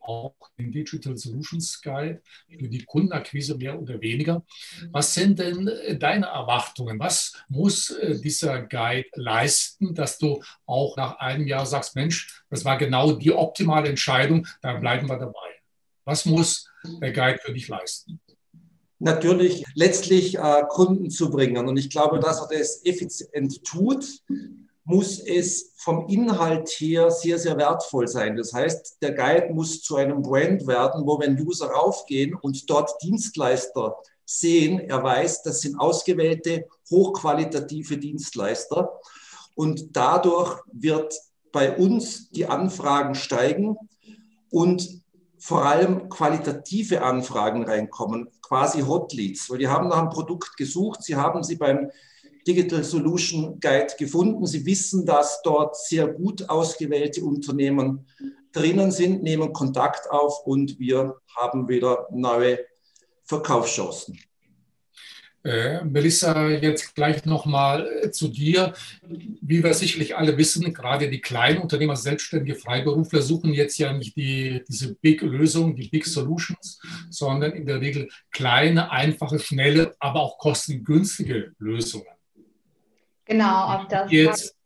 auch 0.01 0.36
den 0.58 0.72
Digital 0.72 1.18
Solutions 1.18 1.82
Guide 1.82 2.22
für 2.48 2.68
die 2.68 2.84
Kundenakquise 2.84 3.56
mehr 3.56 3.80
oder 3.80 4.01
weniger. 4.01 4.44
Was 4.92 5.13
sind 5.13 5.39
denn 5.39 5.68
äh, 5.68 5.98
deine 5.98 6.28
Erwartungen? 6.28 7.00
Was 7.00 7.34
muss 7.48 7.92
äh, 7.92 8.20
dieser 8.20 8.63
Guide 8.63 9.10
leisten, 9.16 9.94
dass 9.94 10.18
du 10.18 10.42
auch 10.66 10.98
nach 10.98 11.20
einem 11.20 11.48
Jahr 11.48 11.66
sagst, 11.66 11.96
Mensch, 11.96 12.44
das 12.50 12.66
war 12.66 12.78
genau 12.78 13.13
die 13.13 13.32
optimale 13.32 13.89
Entscheidung, 13.89 14.48
da 14.62 14.74
bleiben 14.74 15.08
wir 15.08 15.18
dabei. 15.18 15.50
Was 16.06 16.25
muss 16.25 16.70
der 17.01 17.12
Guide 17.12 17.39
für 17.44 17.54
dich 17.54 17.68
leisten? 17.68 18.20
Natürlich 18.98 19.63
letztlich 19.75 20.38
äh, 20.38 20.63
Kunden 20.68 21.10
zu 21.10 21.30
bringen. 21.30 21.68
Und 21.68 21.78
ich 21.78 21.89
glaube, 21.89 22.20
dass 22.20 22.42
er 22.42 22.58
das 22.58 22.84
effizient 22.84 23.63
tut, 23.63 24.06
muss 24.89 25.19
es 25.19 25.72
vom 25.75 26.08
Inhalt 26.08 26.67
her 26.79 27.12
sehr, 27.12 27.38
sehr 27.38 27.55
wertvoll 27.58 28.08
sein. 28.08 28.36
Das 28.36 28.53
heißt, 28.53 28.98
der 29.03 29.12
Guide 29.13 29.53
muss 29.53 29.84
zu 29.84 29.98
einem 29.98 30.24
Brand 30.24 30.65
werden, 30.65 31.05
wo 31.05 31.19
wenn 31.19 31.39
User 31.39 31.67
raufgehen 31.67 32.34
und 32.34 32.67
dort 32.67 33.00
Dienstleister 33.03 33.98
sehen, 34.25 34.79
er 34.79 35.03
weiß, 35.03 35.43
das 35.43 35.62
sind 35.62 35.79
ausgewählte, 35.79 36.65
hochqualitative 36.89 38.00
Dienstleister. 38.00 39.00
Und 39.53 39.96
dadurch 39.96 40.60
wird 40.72 41.13
bei 41.51 41.77
uns 41.77 42.31
die 42.31 42.48
Anfragen 42.48 43.13
steigen 43.13 43.77
und 44.50 45.03
vor 45.38 45.65
allem 45.65 46.10
qualitative 46.10 47.03
Anfragen 47.03 47.63
reinkommen, 47.63 48.27
quasi 48.41 48.81
Hotleads, 48.81 49.51
weil 49.51 49.60
die 49.60 49.67
haben 49.67 49.88
nach 49.88 50.00
einem 50.00 50.10
Produkt 50.10 50.58
gesucht, 50.58 51.03
sie 51.03 51.15
haben 51.15 51.43
sie 51.43 51.58
beim 51.58 51.91
Digital 52.48 52.84
Solution 52.84 53.60
Guide 53.60 53.93
gefunden. 53.98 54.46
Sie 54.46 54.65
wissen, 54.65 55.05
dass 55.05 55.41
dort 55.41 55.77
sehr 55.77 56.08
gut 56.08 56.50
ausgewählte 56.50 57.24
Unternehmen 57.24 58.08
drinnen 58.51 58.91
sind, 58.91 59.24
nehmen 59.24 59.53
Kontakt 59.53 60.10
auf 60.10 60.46
und 60.46 60.79
wir 60.79 61.15
haben 61.36 61.67
wieder 61.67 62.08
neue 62.12 62.60
Verkaufschancen. 63.24 64.19
Äh, 65.41 65.86
Melissa, 65.86 66.50
jetzt 66.50 66.96
gleich 66.96 67.24
nochmal 67.24 67.88
äh, 68.03 68.12
zu 68.12 68.27
dir. 68.27 68.74
Wie 69.01 69.63
wir 69.63 69.74
sicherlich 69.74 70.17
alle 70.17 70.38
wissen, 70.38 70.74
gerade 70.74 71.10
die 71.10 71.22
kleinen 71.22 71.60
Unternehmer, 71.60 71.96
selbstständige 71.96 72.55
Freiberufler 72.55 73.22
suchen 73.22 73.53
jetzt 73.53 73.77
ja 73.77 73.93
nicht 73.93 74.17
die, 74.17 74.63
diese 74.67 74.96
Big-Lösung, 74.96 75.77
die 75.77 75.88
Big 75.88 76.05
Solutions, 76.05 76.81
sondern 77.10 77.53
in 77.53 77.65
der 77.65 77.79
Regel 77.79 78.10
kleine, 78.31 78.91
einfache, 78.91 79.39
schnelle, 79.39 79.96
aber 80.00 80.19
auch 80.19 80.39
kostengünstige 80.39 81.53
Lösungen. 81.58 82.19
Genau, 83.29 83.65
auf 83.65 83.88
das. 83.88 84.12
Jetzt, 84.12 84.57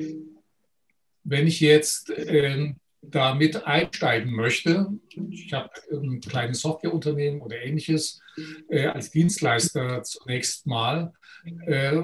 wenn 1.26 1.48
ich 1.48 1.60
jetzt 1.60 2.10
äh, 2.12 2.74
damit 3.02 3.66
einsteigen 3.66 4.32
möchte, 4.32 4.88
ich 5.30 5.52
habe 5.52 5.70
ein 5.92 6.22
kleines 6.22 6.62
Softwareunternehmen 6.62 7.42
oder 7.42 7.62
ähnliches 7.62 8.22
äh, 8.70 8.88
als 8.88 9.12
Dienstleister 9.12 10.02
zunächst 10.04 10.66
mal, 10.66 11.12
äh, 11.66 12.02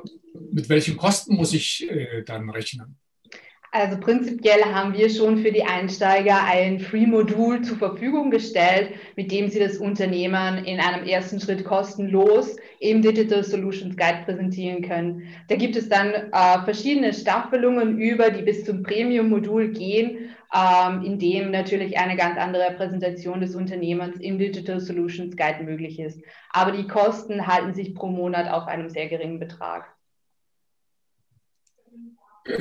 mit 0.52 0.68
welchen 0.68 0.98
Kosten 0.98 1.36
muss 1.36 1.54
ich 1.54 1.90
äh, 1.90 2.24
dann 2.24 2.50
rechnen? 2.50 2.98
Also 3.72 4.00
prinzipiell 4.00 4.64
haben 4.66 4.94
wir 4.94 5.12
schon 5.12 5.38
für 5.38 5.52
die 5.52 5.64
Einsteiger 5.64 6.44
ein 6.44 6.80
Free-Modul 6.80 7.62
zur 7.62 7.78
Verfügung 7.78 8.32
gestellt, 8.32 8.94
mit 9.16 9.32
dem 9.32 9.48
sie 9.48 9.60
das 9.60 9.78
Unternehmen 9.78 10.66
in 10.66 10.80
einem 10.80 11.06
ersten 11.06 11.40
Schritt 11.40 11.64
kostenlos 11.66 12.56
im 12.80 13.04
Digital 13.04 13.44
Solutions 13.44 13.96
Guide 13.96 14.24
präsentieren 14.26 14.82
können. 14.82 15.28
Da 15.50 15.56
gibt 15.56 15.76
es 15.76 15.88
dann 15.88 16.14
äh, 16.14 16.64
verschiedene 16.64 17.14
Staffelungen 17.14 18.00
über, 18.00 18.32
die 18.32 18.42
bis 18.42 18.66
zum 18.66 18.82
Premium-Modul 18.82 19.68
gehen, 19.72 20.36
ähm, 20.52 21.04
in 21.04 21.20
dem 21.20 21.52
natürlich 21.52 21.96
eine 22.00 22.16
ganz 22.16 22.40
andere 22.40 22.72
Präsentation 22.76 23.40
des 23.40 23.54
Unternehmens 23.54 24.20
im 24.20 24.40
Digital 24.40 24.80
Solutions 24.80 25.38
Guide 25.38 25.64
möglich 25.64 26.00
ist. 26.00 26.20
Aber 26.50 26.72
die 26.72 26.88
Kosten 26.88 27.46
halten 27.46 27.76
sich 27.76 27.94
pro 27.94 28.08
Monat 28.08 28.52
auf 28.52 28.66
einem 28.66 28.90
sehr 28.90 29.10
geringen 29.10 29.40
Betrag. 29.40 29.99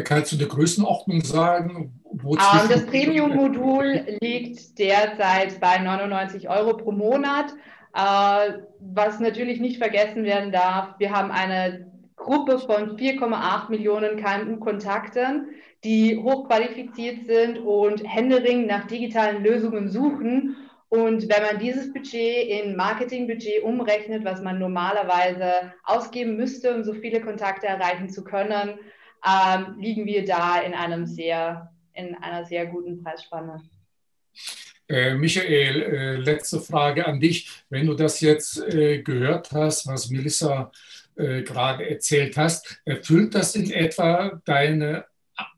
Kannst 0.04 0.32
du 0.32 0.36
eine 0.36 0.46
Größenordnung 0.46 1.22
sagen? 1.22 2.00
Um, 2.04 2.36
das 2.36 2.86
Premium-Modul 2.86 4.18
liegt 4.20 4.78
derzeit 4.78 5.60
bei 5.60 5.78
99 5.78 6.48
Euro 6.48 6.76
pro 6.76 6.92
Monat. 6.92 7.54
Uh, 7.96 8.62
was 8.80 9.18
natürlich 9.18 9.60
nicht 9.60 9.78
vergessen 9.78 10.24
werden 10.24 10.52
darf, 10.52 10.98
wir 10.98 11.10
haben 11.10 11.30
eine 11.30 11.90
Gruppe 12.16 12.58
von 12.58 12.96
4,8 12.96 13.70
Millionen 13.70 14.22
KMU-Kontakten, 14.22 15.48
die 15.84 16.18
hochqualifiziert 16.18 17.26
sind 17.26 17.58
und 17.58 18.02
händeringend 18.04 18.66
nach 18.66 18.86
digitalen 18.86 19.42
Lösungen 19.42 19.88
suchen. 19.88 20.56
Und 20.90 21.28
wenn 21.28 21.42
man 21.42 21.58
dieses 21.58 21.92
Budget 21.92 22.48
in 22.48 22.76
Marketingbudget 22.76 23.62
umrechnet, 23.62 24.24
was 24.24 24.42
man 24.42 24.58
normalerweise 24.58 25.72
ausgeben 25.84 26.36
müsste, 26.36 26.74
um 26.74 26.82
so 26.82 26.94
viele 26.94 27.20
Kontakte 27.20 27.66
erreichen 27.66 28.08
zu 28.08 28.24
können, 28.24 28.78
ähm, 29.26 29.78
liegen 29.78 30.06
wir 30.06 30.24
da 30.24 30.60
in, 30.60 30.74
einem 30.74 31.06
sehr, 31.06 31.72
in 31.92 32.14
einer 32.16 32.44
sehr 32.44 32.66
guten 32.66 33.02
Preisspanne. 33.02 33.62
Äh, 34.88 35.14
Michael, 35.14 35.82
äh, 35.82 36.16
letzte 36.16 36.60
Frage 36.60 37.06
an 37.06 37.20
dich. 37.20 37.50
Wenn 37.68 37.86
du 37.86 37.94
das 37.94 38.20
jetzt 38.20 38.58
äh, 38.58 39.02
gehört 39.02 39.52
hast, 39.52 39.86
was 39.86 40.08
Melissa 40.08 40.72
äh, 41.16 41.42
gerade 41.42 41.88
erzählt 41.88 42.36
hast, 42.36 42.80
erfüllt 42.86 43.34
das 43.34 43.54
in 43.54 43.70
etwa 43.70 44.40
deine 44.46 45.04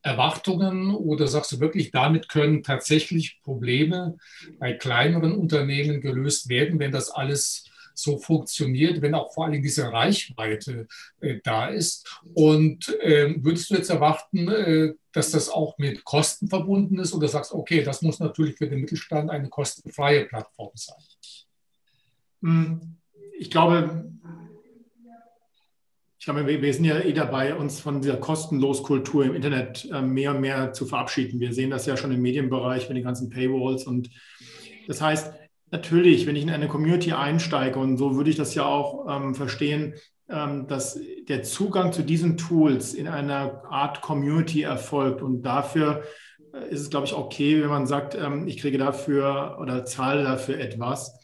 Erwartungen 0.03 0.95
oder 0.95 1.27
sagst 1.27 1.53
du 1.53 1.61
wirklich, 1.61 1.91
damit 1.91 2.29
können 2.29 2.63
tatsächlich 2.63 3.41
Probleme 3.43 4.17
bei 4.59 4.73
kleineren 4.73 5.33
Unternehmen 5.33 6.01
gelöst 6.01 6.49
werden, 6.49 6.79
wenn 6.79 6.93
das 6.93 7.11
alles 7.11 7.70
so 8.03 8.19
funktioniert, 8.19 9.03
wenn 9.03 9.15
auch 9.15 9.33
vor 9.33 9.47
allem 9.47 9.63
diese 9.63 9.93
Reichweite 9.93 10.87
äh, 11.21 11.41
da 11.43 11.69
ist. 11.69 12.21
Und 12.35 12.89
äh, 13.01 13.35
würdest 13.39 13.71
du 13.71 13.75
jetzt 13.75 13.91
erwarten, 13.91 14.49
äh, 14.49 14.95
dass 15.13 15.31
das 15.31 15.49
auch 15.49 15.77
mit 15.79 16.05
Kosten 16.05 16.49
verbunden 16.49 16.99
ist 16.99 17.13
oder 17.13 17.29
sagst, 17.29 17.53
okay, 17.53 17.83
das 17.83 18.03
muss 18.03 18.21
natürlich 18.21 18.57
für 18.57 18.69
den 18.69 18.81
Mittelstand 18.81 19.31
eine 19.31 19.49
kostenfreie 19.49 20.27
Plattform 20.27 20.71
sein? 20.75 21.03
Hm, 22.43 22.97
ich 23.39 23.51
glaube, 23.51 24.11
ich 26.21 26.27
glaube, 26.27 26.47
wir, 26.47 26.75
sind 26.75 26.85
ja 26.85 27.01
eh 27.01 27.15
dabei, 27.15 27.55
uns 27.55 27.81
von 27.81 28.03
dieser 28.03 28.19
Kostenloskultur 28.19 29.25
im 29.25 29.35
Internet 29.35 29.89
äh, 29.91 30.03
mehr 30.03 30.33
und 30.35 30.43
mehr 30.43 30.75
zu 30.75 30.85
verabschieden. 30.85 31.41
Wir 31.41 31.55
sehen 31.55 31.71
das 31.71 31.87
ja 31.87 31.97
schon 31.97 32.13
im 32.13 32.21
Medienbereich 32.21 32.89
mit 32.89 32.99
den 32.99 33.05
ganzen 33.05 33.31
Paywalls. 33.31 33.87
Und 33.87 34.11
das 34.87 35.01
heißt, 35.01 35.33
Natürlich, 35.71 36.27
wenn 36.27 36.37
ich 36.37 36.43
in 36.43 36.51
eine 36.51 36.69
Community 36.69 37.13
einsteige, 37.13 37.79
und 37.79 37.97
so 37.97 38.17
würde 38.17 38.31
ich 38.31 38.37
das 38.37 38.55
ja 38.55 38.65
auch 38.65 39.07
ähm, 39.09 39.35
verstehen, 39.35 39.95
ähm, 40.29 40.67
dass 40.67 40.99
der 41.29 41.43
Zugang 41.43 41.93
zu 41.93 42.03
diesen 42.03 42.37
Tools 42.37 42.95
in 42.95 43.09
einer 43.09 43.63
Art 43.69 44.01
Community 44.01 44.63
erfolgt. 44.63 45.23
Und 45.23 45.43
dafür 45.43 46.03
äh, 46.53 46.69
ist 46.71 46.81
es, 46.81 46.91
glaube 46.91 47.07
ich, 47.07 47.15
okay, 47.15 47.63
wenn 47.63 47.69
man 47.69 47.87
sagt, 47.87 48.15
ähm, 48.15 48.47
ich 48.47 48.59
kriege 48.59 48.79
dafür 48.79 49.59
oder 49.61 49.85
zahle 49.85 50.23
dafür 50.23 50.59
etwas. 50.59 51.19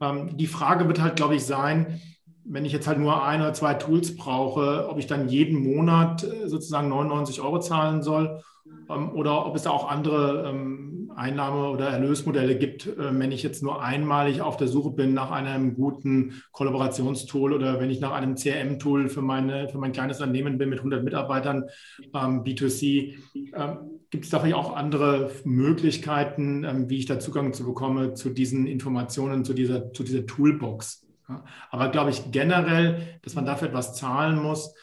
Ähm, 0.00 0.36
die 0.36 0.46
Frage 0.46 0.86
wird 0.86 1.00
halt, 1.00 1.16
glaube 1.16 1.36
ich, 1.36 1.44
sein, 1.44 2.00
wenn 2.44 2.64
ich 2.64 2.72
jetzt 2.72 2.86
halt 2.86 2.98
nur 2.98 3.24
ein 3.24 3.40
oder 3.40 3.52
zwei 3.52 3.74
Tools 3.74 4.16
brauche, 4.16 4.88
ob 4.88 4.98
ich 4.98 5.06
dann 5.06 5.28
jeden 5.28 5.62
Monat 5.62 6.24
äh, 6.24 6.48
sozusagen 6.48 6.88
99 6.88 7.40
Euro 7.40 7.60
zahlen 7.60 8.02
soll 8.02 8.42
ähm, 8.88 9.10
oder 9.12 9.46
ob 9.46 9.56
es 9.56 9.62
da 9.62 9.70
auch 9.70 9.88
andere 9.88 10.48
ähm, 10.48 11.12
Einnahme- 11.14 11.70
oder 11.70 11.88
Erlösmodelle 11.88 12.56
gibt, 12.56 12.86
äh, 12.86 13.18
wenn 13.18 13.32
ich 13.32 13.42
jetzt 13.42 13.62
nur 13.62 13.82
einmalig 13.82 14.42
auf 14.42 14.56
der 14.56 14.68
Suche 14.68 14.90
bin 14.90 15.14
nach 15.14 15.30
einem 15.30 15.74
guten 15.74 16.42
Kollaborationstool 16.52 17.52
oder 17.52 17.80
wenn 17.80 17.90
ich 17.90 18.00
nach 18.00 18.12
einem 18.12 18.36
CRM-Tool 18.36 19.08
für, 19.08 19.20
für 19.20 19.78
mein 19.78 19.92
kleines 19.92 20.20
Unternehmen 20.20 20.58
bin 20.58 20.70
mit 20.70 20.78
100 20.78 21.04
Mitarbeitern, 21.04 21.64
ähm, 22.14 22.42
B2C. 22.42 23.16
Gibt 24.10 24.24
es 24.24 24.30
da 24.30 24.40
vielleicht 24.40 24.56
auch 24.56 24.74
andere 24.74 25.30
Möglichkeiten, 25.44 26.88
wie 26.88 26.98
ich 26.98 27.06
da 27.06 27.20
Zugang 27.20 27.52
zu 27.52 27.64
bekomme 27.64 28.14
zu 28.14 28.30
diesen 28.30 28.66
Informationen, 28.66 29.44
zu 29.44 29.54
dieser, 29.54 29.92
zu 29.92 30.02
dieser 30.02 30.26
Toolbox? 30.26 31.06
Aber 31.70 31.88
glaube 31.88 32.10
ich 32.10 32.30
generell, 32.30 33.18
dass 33.22 33.34
man 33.34 33.46
dafür 33.46 33.68
etwas 33.68 33.94
zahlen 33.94 34.42
muss, 34.42 34.74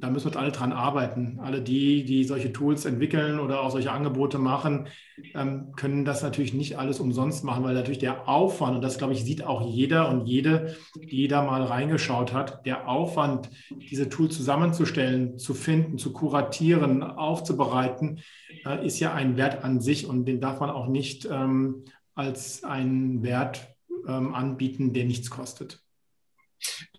da 0.00 0.10
müssen 0.10 0.32
wir 0.32 0.38
alle 0.38 0.52
dran 0.52 0.72
arbeiten. 0.72 1.40
Alle 1.42 1.60
die, 1.60 2.04
die 2.04 2.22
solche 2.22 2.52
Tools 2.52 2.84
entwickeln 2.84 3.40
oder 3.40 3.62
auch 3.62 3.70
solche 3.70 3.90
Angebote 3.90 4.38
machen, 4.38 4.86
ähm, 5.34 5.72
können 5.74 6.04
das 6.04 6.22
natürlich 6.22 6.54
nicht 6.54 6.78
alles 6.78 7.00
umsonst 7.00 7.42
machen, 7.42 7.64
weil 7.64 7.74
natürlich 7.74 7.98
der 7.98 8.28
Aufwand, 8.28 8.76
und 8.76 8.82
das 8.82 8.98
glaube 8.98 9.12
ich, 9.12 9.24
sieht 9.24 9.44
auch 9.44 9.68
jeder 9.68 10.08
und 10.08 10.26
jede, 10.26 10.76
die 10.94 11.26
da 11.26 11.42
mal 11.42 11.64
reingeschaut 11.64 12.32
hat, 12.32 12.64
der 12.64 12.88
Aufwand, 12.88 13.50
diese 13.90 14.08
Tools 14.08 14.36
zusammenzustellen, 14.36 15.36
zu 15.36 15.52
finden, 15.52 15.98
zu 15.98 16.12
kuratieren, 16.12 17.02
aufzubereiten, 17.02 18.20
äh, 18.64 18.86
ist 18.86 19.00
ja 19.00 19.14
ein 19.14 19.36
Wert 19.36 19.64
an 19.64 19.80
sich 19.80 20.06
und 20.06 20.26
den 20.26 20.40
darf 20.40 20.60
man 20.60 20.70
auch 20.70 20.86
nicht 20.86 21.26
ähm, 21.28 21.82
als 22.14 22.62
einen 22.62 23.24
Wert 23.24 23.77
ähm, 24.08 24.34
anbieten, 24.34 24.92
der 24.92 25.04
nichts 25.04 25.30
kostet. 25.30 25.82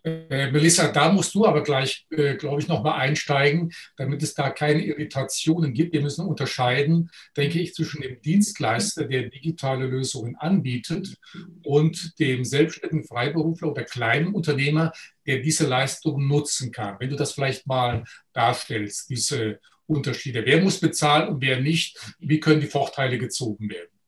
Äh, 0.04 0.52
Melissa, 0.52 0.92
da 0.92 1.12
musst 1.12 1.36
du 1.36 1.46
aber 1.46 1.64
gleich, 1.64 2.08
äh, 2.12 2.36
glaube 2.36 2.62
ich, 2.62 2.68
nochmal 2.68 3.00
einsteigen, 3.00 3.74
damit 3.98 4.24
es 4.24 4.34
da 4.34 4.50
keine 4.50 4.82
Irritationen 4.82 5.74
gibt. 5.74 5.94
Wir 5.94 6.02
müssen 6.02 6.26
unterscheiden, 6.26 7.12
denke 7.36 7.60
ich, 7.60 7.74
zwischen 7.74 8.02
dem 8.02 8.22
Dienstleister, 8.22 9.06
der 9.06 9.30
digitale 9.30 9.86
Lösungen 9.88 10.36
anbietet, 10.38 11.18
und 11.64 12.18
dem 12.20 12.46
selbstständigen 12.46 13.06
Freiberufler 13.06 13.72
oder 13.72 13.84
kleinen 13.84 14.34
Unternehmer, 14.34 14.94
der 15.26 15.40
diese 15.40 15.68
Leistung 15.68 16.26
nutzen 16.28 16.72
kann. 16.72 16.96
Wenn 17.00 17.10
du 17.10 17.18
das 17.18 17.34
vielleicht 17.34 17.68
mal 17.68 18.06
darstellst, 18.32 19.10
diese 19.10 19.60
Unterschiede. 19.86 20.46
Wer 20.46 20.62
muss 20.62 20.80
bezahlen 20.80 21.30
und 21.30 21.42
wer 21.42 21.60
nicht? 21.60 21.98
Wie 22.20 22.40
können 22.40 22.62
die 22.62 22.68
Vorteile 22.68 23.18
gezogen 23.18 23.70
werden? 23.70 23.99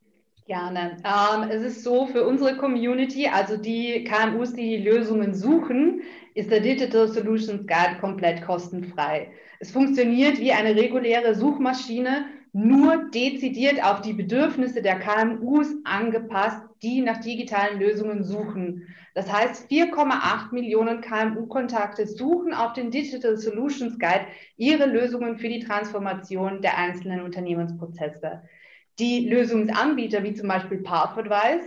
Gerne. 0.51 0.97
Ähm, 1.05 1.49
es 1.49 1.63
ist 1.63 1.81
so 1.85 2.07
für 2.07 2.25
unsere 2.25 2.57
Community, 2.57 3.25
also 3.25 3.55
die 3.55 4.03
KMUs, 4.03 4.51
die 4.51 4.75
die 4.75 4.83
Lösungen 4.83 5.33
suchen, 5.33 6.01
ist 6.33 6.51
der 6.51 6.59
Digital 6.59 7.07
Solutions 7.07 7.65
Guide 7.65 8.01
komplett 8.01 8.41
kostenfrei. 8.41 9.31
Es 9.61 9.71
funktioniert 9.71 10.39
wie 10.41 10.51
eine 10.51 10.75
reguläre 10.75 11.35
Suchmaschine, 11.35 12.25
nur 12.51 13.09
dezidiert 13.13 13.81
auf 13.81 14.01
die 14.01 14.11
Bedürfnisse 14.11 14.81
der 14.81 14.99
KMUs 14.99 15.69
angepasst, 15.85 16.63
die 16.83 16.99
nach 16.99 17.21
digitalen 17.21 17.79
Lösungen 17.79 18.25
suchen. 18.25 18.93
Das 19.15 19.31
heißt, 19.31 19.71
4,8 19.71 20.51
Millionen 20.51 20.99
KMU-Kontakte 20.99 22.05
suchen 22.05 22.53
auf 22.53 22.73
den 22.73 22.91
Digital 22.91 23.37
Solutions 23.37 23.97
Guide 23.97 24.25
ihre 24.57 24.85
Lösungen 24.85 25.37
für 25.37 25.47
die 25.47 25.63
Transformation 25.63 26.61
der 26.61 26.77
einzelnen 26.77 27.21
Unternehmensprozesse. 27.21 28.41
Die 28.99 29.29
Lösungsanbieter, 29.29 30.23
wie 30.23 30.33
zum 30.33 30.47
Beispiel 30.47 30.77
Pathadvice, 30.79 31.63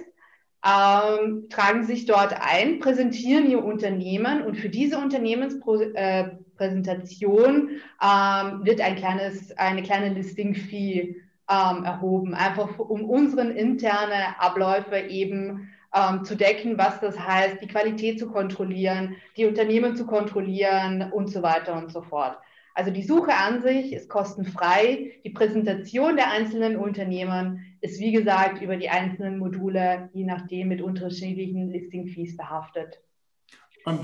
ähm, 0.65 1.49
tragen 1.51 1.85
sich 1.85 2.07
dort 2.07 2.35
ein, 2.41 2.79
präsentieren 2.79 3.51
ihr 3.51 3.63
Unternehmen 3.63 4.41
und 4.43 4.57
für 4.57 4.71
diese 4.71 4.97
Unternehmenspräsentation 4.99 7.69
ähm, 8.03 8.65
wird 8.65 8.81
ein 8.81 8.97
kleines, 8.97 9.55
eine 9.59 9.83
kleine 9.83 10.15
Listing-Fee 10.15 11.17
ähm, 11.51 11.85
erhoben, 11.85 12.35
einfach 12.35 12.79
um 12.79 13.05
unseren 13.05 13.51
interne 13.51 14.41
Abläufe 14.41 14.97
eben 14.97 15.69
ähm, 15.95 16.25
zu 16.25 16.35
decken, 16.35 16.79
was 16.79 16.99
das 17.01 17.19
heißt, 17.19 17.61
die 17.61 17.69
Qualität 17.69 18.19
zu 18.19 18.29
kontrollieren, 18.29 19.17
die 19.37 19.45
Unternehmen 19.45 19.97
zu 19.97 20.07
kontrollieren 20.07 21.13
und 21.13 21.29
so 21.29 21.43
weiter 21.43 21.77
und 21.77 21.93
so 21.93 22.01
fort. 22.01 22.39
Also 22.75 22.91
die 22.91 23.05
Suche 23.05 23.33
an 23.33 23.63
sich 23.63 23.93
ist 23.93 24.09
kostenfrei. 24.09 25.13
Die 25.25 25.31
Präsentation 25.31 26.17
der 26.17 26.33
einzelnen 26.33 26.77
Unternehmen 26.77 27.77
ist, 27.81 28.01
wie 28.01 28.11
gesagt, 28.11 28.61
über 28.61 28.77
die 28.77 28.91
einzelnen 28.91 29.39
Module, 29.39 30.11
je 30.13 30.25
nachdem, 30.25 30.69
mit 30.69 30.83
unterschiedlichen 30.83 31.71
Listing-Fees 31.71 32.37
behaftet. 32.37 33.01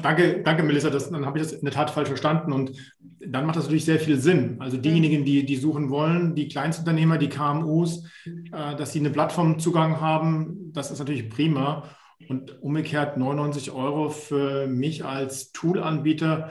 Danke, 0.02 0.42
danke, 0.44 0.62
Melissa. 0.62 0.90
Das, 0.90 1.11
dann 1.11 1.24
habe 1.26 1.38
ich 1.38 1.44
das 1.44 1.52
in 1.54 1.64
der 1.64 1.72
Tat 1.72 1.90
falsch 1.90 2.09
verstanden. 2.09 2.52
Und 2.52 2.72
dann 3.18 3.46
macht 3.46 3.56
das 3.56 3.64
natürlich 3.64 3.87
sehr 3.87 3.98
viel 3.98 4.18
Sinn. 4.18 4.56
Also 4.61 4.76
diejenigen, 4.76 5.24
die, 5.24 5.44
die 5.44 5.56
suchen 5.56 5.90
wollen, 5.90 6.35
die 6.35 6.48
Kleinstunternehmer, 6.48 7.18
die 7.18 7.30
KMUs, 7.30 8.04
äh, 8.26 8.76
dass 8.76 8.92
sie 8.92 9.00
eine 9.00 9.11
Plattformzugang 9.11 10.00
haben, 10.00 10.70
das 10.72 10.90
ist 10.90 10.98
natürlich 10.98 11.28
prima. 11.30 11.88
Und 12.28 12.62
umgekehrt 12.62 13.16
99 13.16 13.72
Euro 13.72 14.11
für 14.11 14.66
mich 14.66 15.04
als 15.04 15.52
Toolanbieter, 15.52 16.50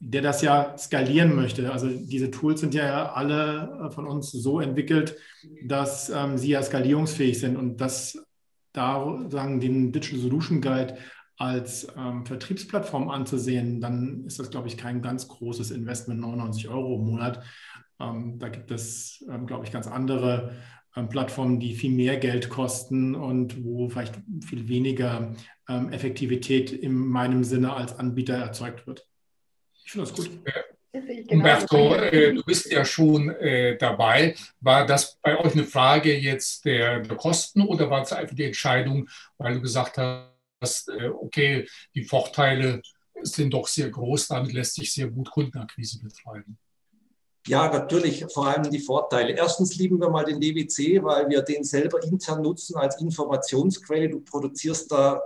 der 0.00 0.22
das 0.22 0.42
ja 0.42 0.76
skalieren 0.78 1.36
möchte. 1.36 1.70
Also 1.72 1.88
diese 1.88 2.30
Tools 2.30 2.60
sind 2.60 2.74
ja 2.74 3.12
alle 3.12 3.90
von 3.94 4.06
uns 4.06 4.32
so 4.32 4.60
entwickelt, 4.60 5.16
dass 5.62 6.08
ähm, 6.10 6.38
sie 6.38 6.50
ja 6.50 6.62
skalierungsfähig 6.62 7.38
sind 7.38 7.56
und 7.56 7.80
das 7.80 8.18
da 8.72 9.18
sagen 9.28 9.60
den 9.60 9.92
Digital 9.92 10.20
Solution 10.20 10.60
Guide 10.60 10.96
als 11.36 11.88
ähm, 11.96 12.26
Vertriebsplattform 12.26 13.08
anzusehen, 13.08 13.80
dann 13.80 14.24
ist 14.26 14.38
das, 14.38 14.50
glaube 14.50 14.68
ich, 14.68 14.76
kein 14.76 15.00
ganz 15.00 15.26
großes 15.26 15.70
Investment, 15.70 16.20
99 16.20 16.68
Euro 16.68 16.96
im 16.96 17.06
Monat. 17.06 17.42
Ähm, 17.98 18.38
da 18.38 18.48
gibt 18.48 18.70
es, 18.70 19.24
ähm, 19.30 19.46
glaube 19.46 19.64
ich, 19.64 19.72
ganz 19.72 19.86
andere 19.86 20.52
Plattformen, 21.08 21.60
die 21.60 21.74
viel 21.74 21.92
mehr 21.92 22.16
Geld 22.16 22.48
kosten 22.48 23.14
und 23.14 23.64
wo 23.64 23.88
vielleicht 23.88 24.14
viel 24.44 24.68
weniger 24.68 25.34
ähm, 25.68 25.92
Effektivität 25.92 26.72
in 26.72 26.94
meinem 26.94 27.44
Sinne 27.44 27.74
als 27.74 27.98
Anbieter 27.98 28.34
erzeugt 28.34 28.86
wird. 28.86 29.06
Ich 29.84 29.92
finde 29.92 30.06
das 30.06 30.16
gut. 30.16 30.30
Umberto, 31.28 31.94
äh, 31.94 32.34
du 32.34 32.42
bist 32.42 32.70
ja 32.72 32.84
schon 32.84 33.30
äh, 33.30 33.76
dabei. 33.76 34.34
War 34.60 34.84
das 34.84 35.16
bei 35.22 35.38
euch 35.38 35.52
eine 35.52 35.64
Frage 35.64 36.16
jetzt 36.18 36.64
der, 36.64 37.00
der 37.00 37.16
Kosten 37.16 37.62
oder 37.62 37.88
war 37.88 38.02
es 38.02 38.12
einfach 38.12 38.34
die 38.34 38.44
Entscheidung, 38.44 39.08
weil 39.38 39.54
du 39.54 39.60
gesagt 39.60 39.96
hast, 39.98 40.88
äh, 40.88 41.08
okay, 41.08 41.68
die 41.94 42.04
Vorteile 42.04 42.82
sind 43.22 43.54
doch 43.54 43.68
sehr 43.68 43.90
groß, 43.90 44.28
damit 44.28 44.52
lässt 44.52 44.74
sich 44.74 44.92
sehr 44.92 45.08
gut 45.08 45.30
Kundenakquise 45.30 46.00
betreiben? 46.00 46.58
Ja, 47.46 47.72
natürlich, 47.72 48.26
vor 48.32 48.48
allem 48.48 48.70
die 48.70 48.80
Vorteile. 48.80 49.32
Erstens 49.32 49.76
lieben 49.76 49.98
wir 49.98 50.10
mal 50.10 50.24
den 50.24 50.40
DWC, 50.40 51.02
weil 51.02 51.28
wir 51.30 51.40
den 51.40 51.64
selber 51.64 52.02
intern 52.02 52.42
nutzen 52.42 52.76
als 52.76 53.00
Informationsquelle. 53.00 54.10
Du 54.10 54.20
produzierst 54.20 54.92
da 54.92 55.22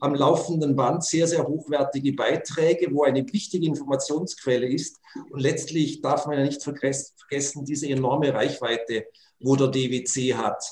am 0.00 0.16
laufenden 0.16 0.74
Band 0.74 1.04
sehr, 1.04 1.28
sehr 1.28 1.46
hochwertige 1.46 2.14
Beiträge, 2.14 2.92
wo 2.92 3.04
eine 3.04 3.24
wichtige 3.32 3.66
Informationsquelle 3.66 4.66
ist. 4.66 4.98
Und 5.30 5.40
letztlich 5.40 6.00
darf 6.00 6.26
man 6.26 6.38
ja 6.38 6.44
nicht 6.44 6.62
vergessen, 6.64 7.64
diese 7.64 7.88
enorme 7.88 8.34
Reichweite, 8.34 9.06
wo 9.38 9.54
der 9.54 9.68
DWC 9.68 10.34
hat, 10.34 10.64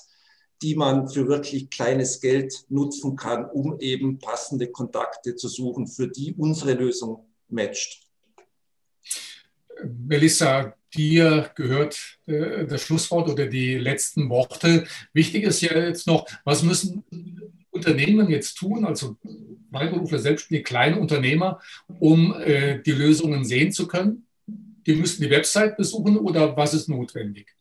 die 0.61 0.75
man 0.75 1.09
für 1.09 1.29
wirklich 1.29 1.71
kleines 1.71 2.21
Geld 2.21 2.65
nutzen 2.69 3.15
kann, 3.15 3.49
um 3.49 3.79
eben 3.79 4.19
passende 4.19 4.67
Kontakte 4.73 5.37
zu 5.37 5.47
suchen, 5.47 5.87
für 5.87 6.09
die 6.09 6.35
unsere 6.35 6.75
Lösung 6.75 7.29
matcht. 7.49 8.09
Melissa, 9.85 10.75
dir 10.95 11.51
gehört 11.55 12.19
äh, 12.27 12.67
das 12.67 12.83
Schlusswort 12.83 13.29
oder 13.29 13.47
die 13.47 13.75
letzten 13.75 14.29
Worte. 14.29 14.87
Wichtig 15.13 15.45
ist 15.45 15.61
ja 15.61 15.79
jetzt 15.79 16.07
noch, 16.07 16.27
was 16.45 16.63
müssen 16.63 17.05
Unternehmen 17.71 18.29
jetzt 18.29 18.55
tun, 18.55 18.85
also 18.85 19.17
Freiberufler, 19.73 20.19
selbstständige 20.19 20.65
kleine 20.65 20.99
Unternehmer, 20.99 21.61
um 21.99 22.35
äh, 22.35 22.81
die 22.83 22.93
Lösungen 22.93 23.45
sehen 23.45 23.73
zu 23.73 23.87
können? 23.87 24.27
Die 24.47 24.95
müssten 24.95 25.23
die 25.23 25.31
Website 25.31 25.77
besuchen 25.77 26.17
oder 26.17 26.57
was 26.57 26.75
ist 26.75 26.89
notwendig? 26.89 27.55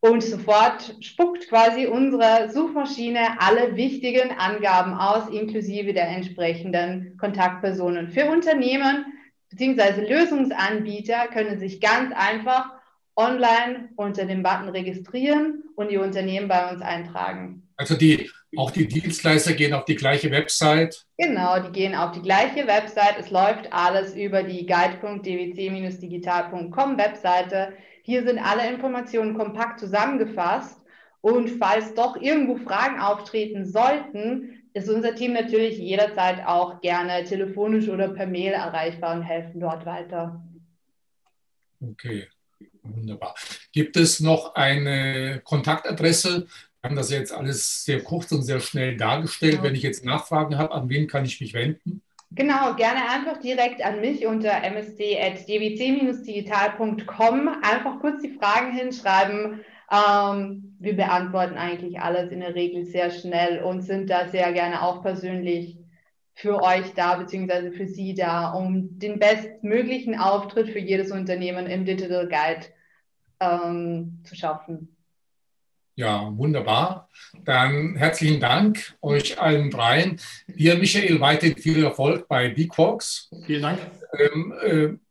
Und 0.00 0.22
sofort 0.22 0.96
spuckt 1.00 1.48
quasi 1.48 1.86
unsere 1.86 2.50
Suchmaschine 2.50 3.20
alle 3.38 3.76
wichtigen 3.76 4.32
Angaben 4.32 4.94
aus, 4.94 5.30
inklusive 5.30 5.92
der 5.92 6.08
entsprechenden 6.08 7.16
Kontaktpersonen. 7.18 8.08
Für 8.08 8.26
Unternehmen 8.26 9.06
bzw. 9.54 10.08
Lösungsanbieter 10.08 11.28
können 11.28 11.58
sich 11.58 11.80
ganz 11.80 12.12
einfach 12.14 12.70
online 13.16 13.90
unter 13.96 14.24
dem 14.24 14.42
Button 14.42 14.68
registrieren 14.68 15.64
und 15.76 15.90
die 15.90 15.98
Unternehmen 15.98 16.48
bei 16.48 16.70
uns 16.70 16.80
eintragen. 16.82 17.68
Also 17.76 17.94
die, 17.94 18.28
auch 18.56 18.70
die 18.70 18.88
Dienstleister 18.88 19.52
gehen 19.54 19.74
auf 19.74 19.84
die 19.84 19.96
gleiche 19.96 20.30
Website? 20.30 21.04
Genau, 21.18 21.60
die 21.60 21.72
gehen 21.72 21.94
auf 21.94 22.12
die 22.12 22.22
gleiche 22.22 22.66
Website. 22.66 23.16
Es 23.18 23.28
läuft 23.30 23.70
alles 23.72 24.14
über 24.14 24.42
die 24.42 24.64
guide.dwc-digital.com 24.66 26.98
Webseite. 26.98 27.74
Hier 28.02 28.24
sind 28.24 28.38
alle 28.38 28.66
Informationen 28.68 29.36
kompakt 29.36 29.80
zusammengefasst. 29.80 30.78
Und 31.20 31.50
falls 31.50 31.94
doch 31.94 32.16
irgendwo 32.16 32.56
Fragen 32.56 33.00
auftreten 33.00 33.64
sollten, 33.64 34.61
ist 34.74 34.88
unser 34.88 35.14
Team 35.14 35.32
natürlich 35.32 35.78
jederzeit 35.78 36.46
auch 36.46 36.80
gerne 36.80 37.24
telefonisch 37.24 37.88
oder 37.88 38.08
per 38.08 38.26
Mail 38.26 38.52
erreichbar 38.52 39.16
und 39.16 39.22
helfen 39.22 39.60
dort 39.60 39.86
weiter. 39.86 40.42
Okay, 41.80 42.28
wunderbar. 42.82 43.34
Gibt 43.72 43.96
es 43.96 44.20
noch 44.20 44.54
eine 44.54 45.40
Kontaktadresse? 45.44 46.46
Wir 46.80 46.88
haben 46.88 46.96
das 46.96 47.10
jetzt 47.10 47.32
alles 47.32 47.84
sehr 47.84 48.02
kurz 48.02 48.32
und 48.32 48.42
sehr 48.42 48.60
schnell 48.60 48.96
dargestellt. 48.96 49.54
Ja. 49.54 49.62
Wenn 49.62 49.74
ich 49.74 49.82
jetzt 49.82 50.04
Nachfragen 50.04 50.58
habe, 50.58 50.72
an 50.72 50.88
wen 50.88 51.06
kann 51.06 51.24
ich 51.24 51.40
mich 51.40 51.54
wenden? 51.54 52.02
Genau, 52.34 52.74
gerne 52.74 53.10
einfach 53.10 53.40
direkt 53.40 53.84
an 53.84 54.00
mich 54.00 54.26
unter 54.26 54.64
msd.dwc-digital.com. 54.64 57.48
Einfach 57.62 58.00
kurz 58.00 58.22
die 58.22 58.32
Fragen 58.32 58.72
hinschreiben. 58.72 59.60
Ähm, 59.92 60.76
wir 60.78 60.96
beantworten 60.96 61.56
eigentlich 61.56 62.00
alles 62.00 62.32
in 62.32 62.40
der 62.40 62.54
Regel 62.54 62.86
sehr 62.86 63.10
schnell 63.10 63.62
und 63.62 63.82
sind 63.82 64.08
da 64.08 64.28
sehr 64.28 64.52
gerne 64.52 64.82
auch 64.82 65.02
persönlich 65.02 65.76
für 66.34 66.62
euch 66.62 66.94
da, 66.94 67.16
beziehungsweise 67.16 67.72
für 67.72 67.86
Sie 67.86 68.14
da, 68.14 68.52
um 68.52 68.98
den 68.98 69.18
bestmöglichen 69.18 70.18
Auftritt 70.18 70.70
für 70.70 70.78
jedes 70.78 71.12
Unternehmen 71.12 71.66
im 71.66 71.84
Digital 71.84 72.26
Guide 72.26 72.66
ähm, 73.38 74.20
zu 74.24 74.34
schaffen. 74.34 74.96
Ja, 75.94 76.32
wunderbar. 76.36 77.10
Dann 77.44 77.96
herzlichen 77.96 78.40
Dank 78.40 78.96
euch 79.02 79.38
allen 79.38 79.70
dreien. 79.70 80.18
Dir, 80.46 80.76
Michael, 80.76 81.20
weiterhin 81.20 81.58
viel 81.58 81.84
Erfolg 81.84 82.26
bei 82.28 82.48
DQuarks. 82.48 83.30
Vielen 83.44 83.62
Dank. 83.62 83.78
Ähm, 84.18 84.54
äh, 84.62 85.01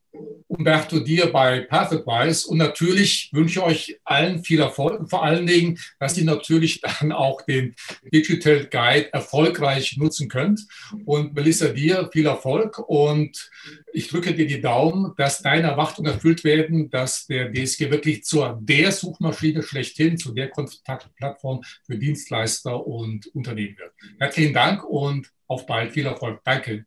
Umberto 0.47 1.00
dir 1.00 1.32
bei 1.32 1.62
PathAdvice 1.62 2.45
und 2.45 2.58
natürlich 2.58 3.30
wünsche 3.32 3.60
ich 3.60 3.65
euch 3.65 4.00
allen 4.04 4.43
viel 4.43 4.60
Erfolg, 4.60 5.10
vor 5.10 5.24
allen 5.24 5.47
Dingen, 5.47 5.80
dass 6.00 6.17
ihr 6.17 6.26
natürlich 6.26 6.82
dann 6.82 7.12
auch 7.12 7.41
den 7.43 7.76
Digital 8.13 8.65
Guide 8.65 9.13
erfolgreich 9.13 9.97
nutzen 9.97 10.28
könnt. 10.28 10.67
Und 11.06 11.34
Melissa, 11.34 11.69
dir 11.69 12.10
viel 12.12 12.26
Erfolg 12.26 12.78
und 12.80 13.50
ich 13.93 14.10
drücke 14.10 14.34
dir 14.34 14.47
die 14.47 14.62
Daumen, 14.62 15.13
dass 15.17 15.41
deine 15.41 15.67
Erwartungen 15.67 16.12
erfüllt 16.12 16.43
werden, 16.43 16.89
dass 16.89 17.28
der 17.28 17.52
DSG 17.52 17.89
wirklich 17.89 18.24
zur 18.24 18.60
der 18.62 18.91
Suchmaschine 18.91 19.63
schlechthin, 19.63 20.17
zu 20.17 20.34
der 20.34 20.50
Kontaktplattform 20.50 21.62
für 21.86 21.97
Dienstleister 21.97 22.86
und 22.86 23.28
Unternehmen 23.28 23.78
wird. 23.78 23.93
Herzlichen 24.19 24.54
Dank 24.54 24.84
und 24.84 25.32
auf 25.47 25.65
bald, 25.65 25.91
viel 25.91 26.06
Erfolg. 26.06 26.41
Danke. 26.43 26.86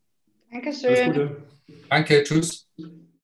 Dankeschön. 0.50 1.37
Danke, 1.88 2.22
tschüss. 2.22 2.66